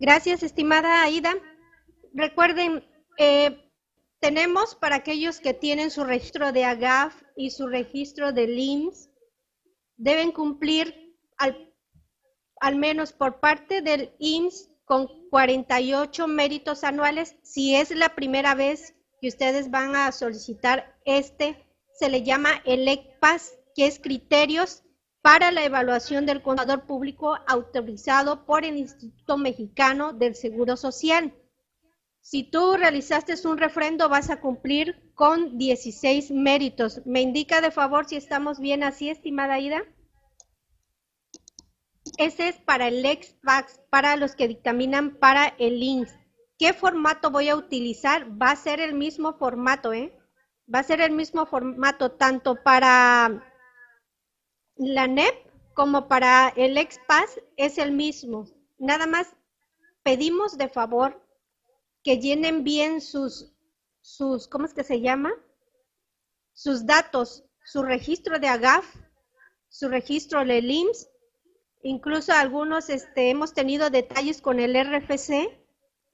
[0.00, 1.34] Gracias, estimada Aida.
[2.14, 2.82] Recuerden,
[3.18, 3.70] eh,
[4.18, 9.10] tenemos para aquellos que tienen su registro de AGAF y su registro de LIMS,
[9.98, 11.70] deben cumplir al,
[12.60, 17.36] al menos por parte del IMSS con 48 méritos anuales.
[17.42, 22.88] Si es la primera vez que ustedes van a solicitar este, se le llama el
[22.88, 24.82] ECPAS, que es criterios
[25.22, 31.34] para la evaluación del contador público autorizado por el Instituto Mexicano del Seguro Social.
[32.22, 37.00] Si tú realizaste un refrendo, vas a cumplir con 16 méritos.
[37.04, 39.82] ¿Me indica de favor si estamos bien así, estimada Ida?
[42.18, 46.14] Ese es para el EXPAX, para los que dictaminan para el INS.
[46.58, 48.26] ¿Qué formato voy a utilizar?
[48.40, 50.14] Va a ser el mismo formato, ¿eh?
[50.72, 53.49] Va a ser el mismo formato tanto para
[54.80, 55.34] la NEP
[55.74, 58.46] como para el EXPAS es el mismo.
[58.78, 59.28] Nada más
[60.02, 61.22] pedimos de favor
[62.02, 63.52] que llenen bien sus,
[64.00, 65.32] sus, ¿cómo es que se llama?
[66.54, 68.86] Sus datos, su registro de AGAF,
[69.68, 71.10] su registro de LIMS,
[71.82, 75.60] incluso algunos este, hemos tenido detalles con el RFC,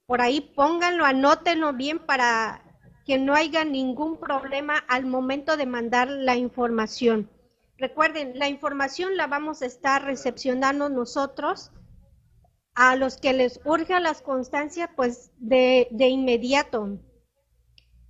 [0.06, 2.62] por ahí pónganlo, anótenlo bien para
[3.04, 7.30] que no haya ningún problema al momento de mandar la información.
[7.78, 11.72] Recuerden, la información la vamos a estar recepcionando nosotros
[12.74, 16.98] a los que les urge las constancias, pues de, de inmediato.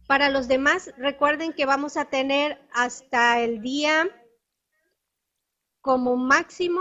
[0.07, 4.09] Para los demás, recuerden que vamos a tener hasta el día,
[5.81, 6.81] como máximo,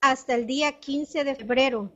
[0.00, 1.92] hasta el día 15 de febrero.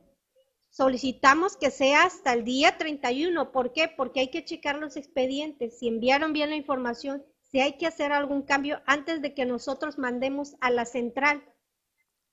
[0.69, 3.51] Solicitamos que sea hasta el día 31.
[3.51, 3.87] ¿Por qué?
[3.87, 5.79] Porque hay que checar los expedientes.
[5.79, 7.23] Si enviaron bien la información,
[7.53, 11.43] si hay que hacer algún cambio antes de que nosotros mandemos a la central,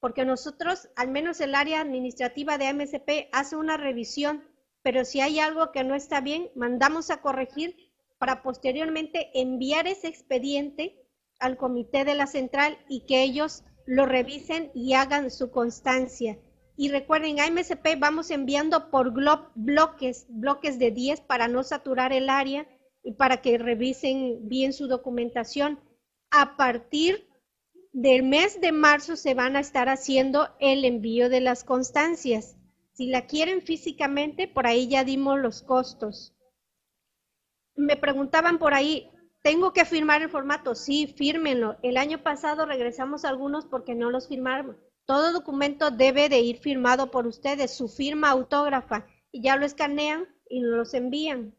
[0.00, 4.42] porque nosotros, al menos el área administrativa de MSP, hace una revisión,
[4.80, 7.76] pero si hay algo que no está bien, mandamos a corregir
[8.16, 11.06] para posteriormente enviar ese expediente
[11.38, 16.38] al comité de la central y que ellos lo revisen y hagan su constancia.
[16.78, 22.30] Y recuerden, a MSP vamos enviando por bloques, bloques de 10 para no saturar el
[22.30, 22.66] área
[23.16, 25.80] para que revisen bien su documentación.
[26.30, 27.28] A partir
[27.92, 32.57] del mes de marzo se van a estar haciendo el envío de las constancias.
[32.92, 36.34] Si la quieren físicamente, por ahí ya dimos los costos.
[37.74, 39.11] Me preguntaban por ahí,
[39.42, 40.74] ¿tengo que firmar el formato?
[40.74, 41.78] Sí, fírmenlo.
[41.82, 44.78] El año pasado regresamos algunos porque no los firmaron.
[45.07, 50.28] Todo documento debe de ir firmado por ustedes, su firma autógrafa, y ya lo escanean
[50.48, 51.57] y los envían.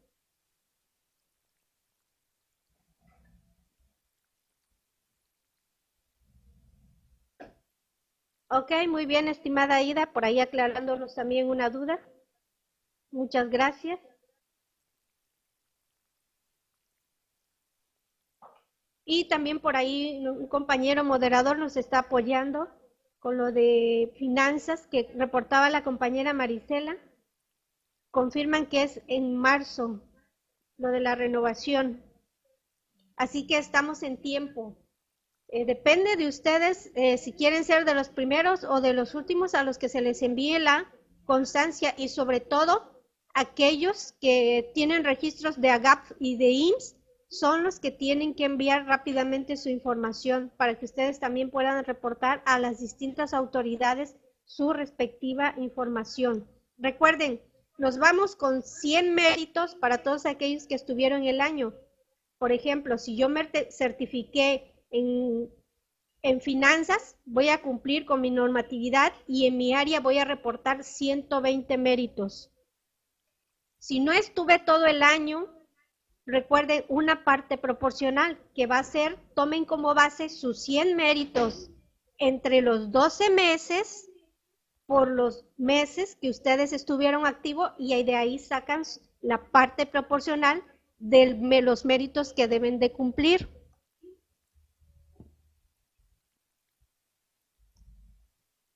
[8.54, 11.98] Ok, muy bien, estimada Ida, por ahí aclarándonos también una duda.
[13.10, 13.98] Muchas gracias.
[19.06, 22.68] Y también por ahí un compañero moderador nos está apoyando
[23.20, 26.98] con lo de finanzas que reportaba la compañera Marisela.
[28.10, 30.02] Confirman que es en marzo
[30.76, 32.02] lo de la renovación.
[33.16, 34.76] Así que estamos en tiempo.
[35.54, 39.54] Eh, depende de ustedes eh, si quieren ser de los primeros o de los últimos
[39.54, 40.90] a los que se les envíe la
[41.26, 46.96] constancia y sobre todo aquellos que tienen registros de AGAP y de IMSS
[47.28, 52.42] son los que tienen que enviar rápidamente su información para que ustedes también puedan reportar
[52.46, 56.48] a las distintas autoridades su respectiva información.
[56.78, 57.42] Recuerden,
[57.76, 61.74] nos vamos con 100 méritos para todos aquellos que estuvieron el año.
[62.38, 65.50] Por ejemplo, si yo me certifiqué en,
[66.40, 71.76] finanzas, voy a cumplir con mi normatividad y en mi área voy a reportar 120
[71.78, 72.52] méritos.
[73.78, 75.48] Si no estuve todo el año,
[76.24, 81.70] recuerden una parte proporcional que va a ser, tomen como base sus 100 méritos
[82.18, 84.08] entre los 12 meses
[84.86, 88.82] por los meses que ustedes estuvieron activos y de ahí sacan
[89.20, 90.62] la parte proporcional
[90.98, 93.48] de los méritos que deben de cumplir.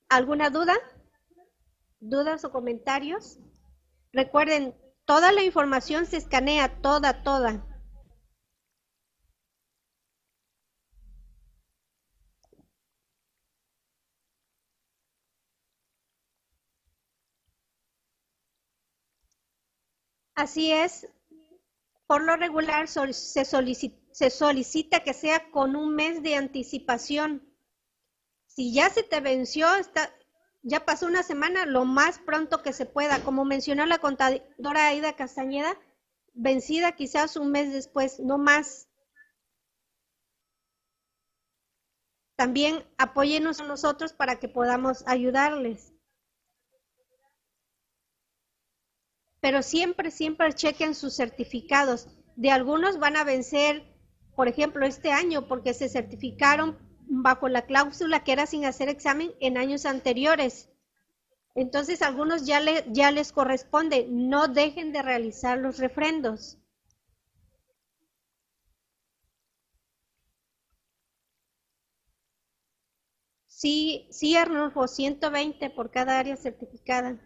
[0.09, 0.73] ¿Alguna duda?
[1.99, 3.39] ¿Dudas o comentarios?
[4.13, 7.65] Recuerden, toda la información se escanea, toda, toda.
[20.35, 21.07] Así es,
[22.05, 23.43] por lo regular se,
[24.29, 27.56] solicita, que sea con un mes de anticipación.
[28.57, 30.11] Si ya se te venció, está,
[30.63, 33.23] ya pasó una semana, lo más pronto que se pueda.
[33.23, 35.79] Como mencionó la contadora Aida Castañeda,
[36.33, 38.87] vencida quizás un mes después, no más.
[42.35, 45.93] También apóyenos a nosotros para que podamos ayudarles.
[49.39, 52.07] pero siempre, siempre chequen sus certificados.
[52.35, 53.95] De algunos van a vencer,
[54.35, 59.33] por ejemplo, este año, porque se certificaron bajo la cláusula que era sin hacer examen
[59.39, 60.69] en años anteriores.
[61.55, 64.07] Entonces, algunos ya, le, ya les corresponde.
[64.09, 66.59] No dejen de realizar los refrendos.
[73.47, 77.19] Sí, sí, Arnulfo, 120 por cada área certificada.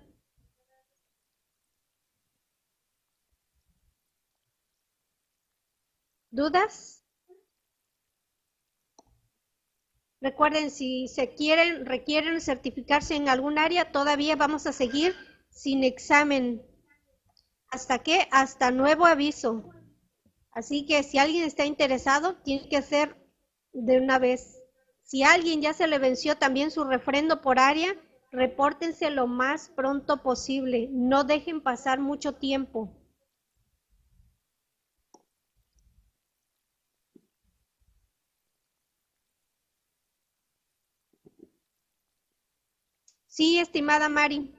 [6.32, 7.01] ¿Dudas?
[10.22, 15.16] Recuerden, si se quieren, requieren certificarse en algún área, todavía vamos a seguir
[15.50, 16.62] sin examen.
[17.70, 18.28] ¿Hasta qué?
[18.32, 19.72] Hasta nuevo aviso.
[20.52, 23.18] Así que si alguien está interesado, tiene que hacer
[23.74, 24.62] de una vez.
[25.02, 27.96] Si a alguien ya se le venció también su refrendo por área,
[28.32, 30.88] repórtense lo más pronto posible.
[30.92, 33.01] No dejen pasar mucho tiempo.
[43.32, 44.54] Sí, estimada Mari.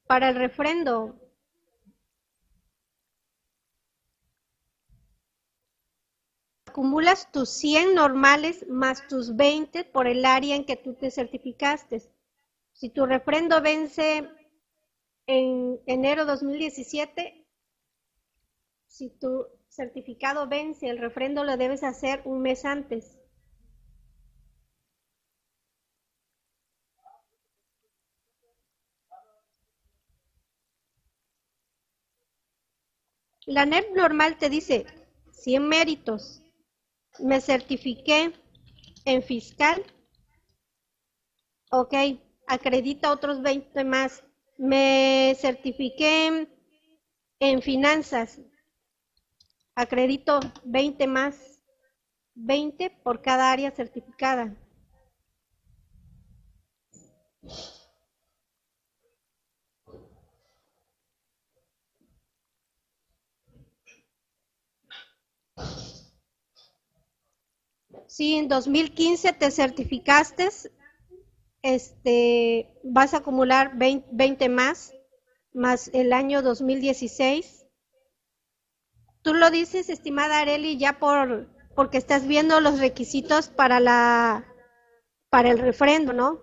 [0.06, 1.18] para el refrendo.
[6.66, 12.08] Acumulas tus 100 normales más tus 20 por el área en que tú te certificaste.
[12.72, 14.30] Si tu refrendo vence
[15.26, 17.44] en enero 2017,
[18.86, 23.18] si tu certificado vence, el refrendo lo debes hacer un mes antes.
[33.46, 34.86] La NEP normal te dice
[35.32, 36.42] 100 méritos.
[37.18, 38.32] Me certifiqué
[39.04, 39.84] en fiscal.
[41.70, 41.94] Ok,
[42.46, 44.22] acredita otros 20 más.
[44.58, 46.48] Me certifiqué
[47.40, 48.40] en finanzas.
[49.74, 51.62] Acredito 20 más.
[52.34, 54.56] 20 por cada área certificada.
[68.12, 70.50] Si en 2015 te certificaste,
[71.62, 74.92] este, vas a acumular 20, más,
[75.54, 77.64] más el año 2016.
[79.22, 84.44] Tú lo dices, estimada Areli, ya por porque estás viendo los requisitos para la
[85.30, 86.42] para el refrendo, ¿no?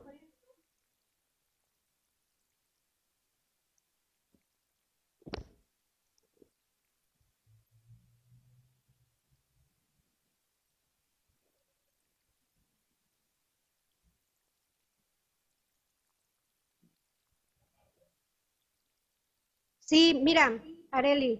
[19.89, 20.61] Sí, mira,
[20.91, 21.39] Areli,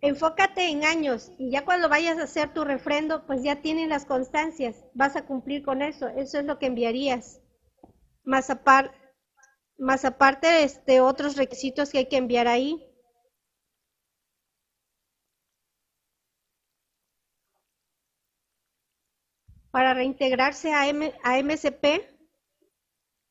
[0.00, 4.04] enfócate en años y ya cuando vayas a hacer tu refrendo, pues ya tienen las
[4.04, 7.40] constancias, vas a cumplir con eso, eso es lo que enviarías.
[8.24, 8.96] Más, aparte,
[9.78, 12.84] más aparte, este, otros requisitos que hay que enviar ahí.
[19.70, 21.84] Para reintegrarse a, M, a MSP,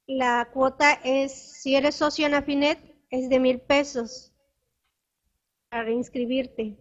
[0.08, 2.80] la cuota es, si eres socio en Afinet,
[3.10, 4.35] es de mil pesos
[5.84, 6.78] reinscribirte.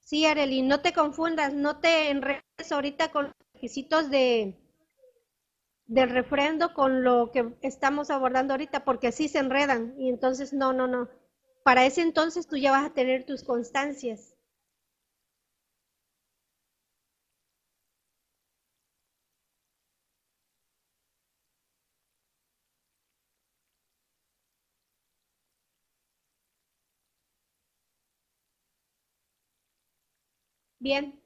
[0.00, 4.56] Sí, Arely, no te confundas, no te enredes ahorita con los requisitos de
[5.86, 10.72] del refrendo con lo que estamos abordando ahorita, porque así se enredan y entonces no,
[10.72, 11.08] no, no.
[11.62, 14.33] Para ese entonces tú ya vas a tener tus constancias.
[30.84, 31.18] Bien,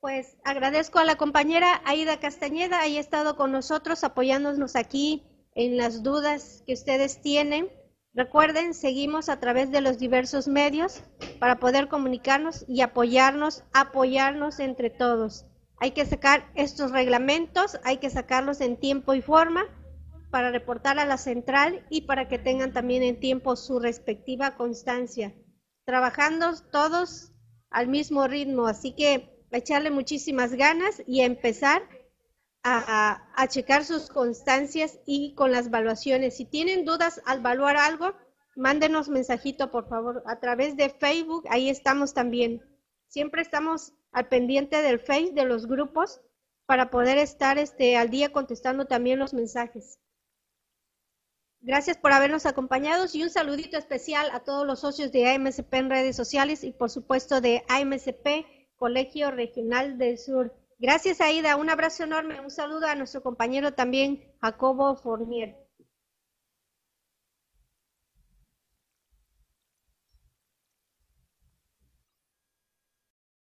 [0.00, 6.02] pues agradezco a la compañera Aida Castañeda, haya estado con nosotros apoyándonos aquí en las
[6.02, 7.70] dudas que ustedes tienen.
[8.12, 11.02] Recuerden, seguimos a través de los diversos medios
[11.40, 15.46] para poder comunicarnos y apoyarnos, apoyarnos entre todos.
[15.78, 19.64] Hay que sacar estos reglamentos, hay que sacarlos en tiempo y forma
[20.30, 25.34] para reportar a la central y para que tengan también en tiempo su respectiva constancia.
[25.86, 27.32] Trabajando todos
[27.76, 31.86] al mismo ritmo, así que echarle muchísimas ganas y empezar
[32.62, 36.38] a, a, checar sus constancias y con las evaluaciones.
[36.38, 38.14] Si tienen dudas al evaluar algo,
[38.56, 42.62] mándenos mensajito, por favor, a través de Facebook, ahí estamos también.
[43.08, 46.22] Siempre estamos al pendiente del Face, de los grupos,
[46.64, 49.98] para poder estar este, al día contestando también los mensajes.
[51.66, 55.90] Gracias por habernos acompañado y un saludito especial a todos los socios de AMSP en
[55.90, 58.46] redes sociales y por supuesto de AMSP,
[58.76, 60.54] Colegio Regional del Sur.
[60.78, 65.56] Gracias Aida, un abrazo enorme, un saludo a nuestro compañero también Jacobo Fornier.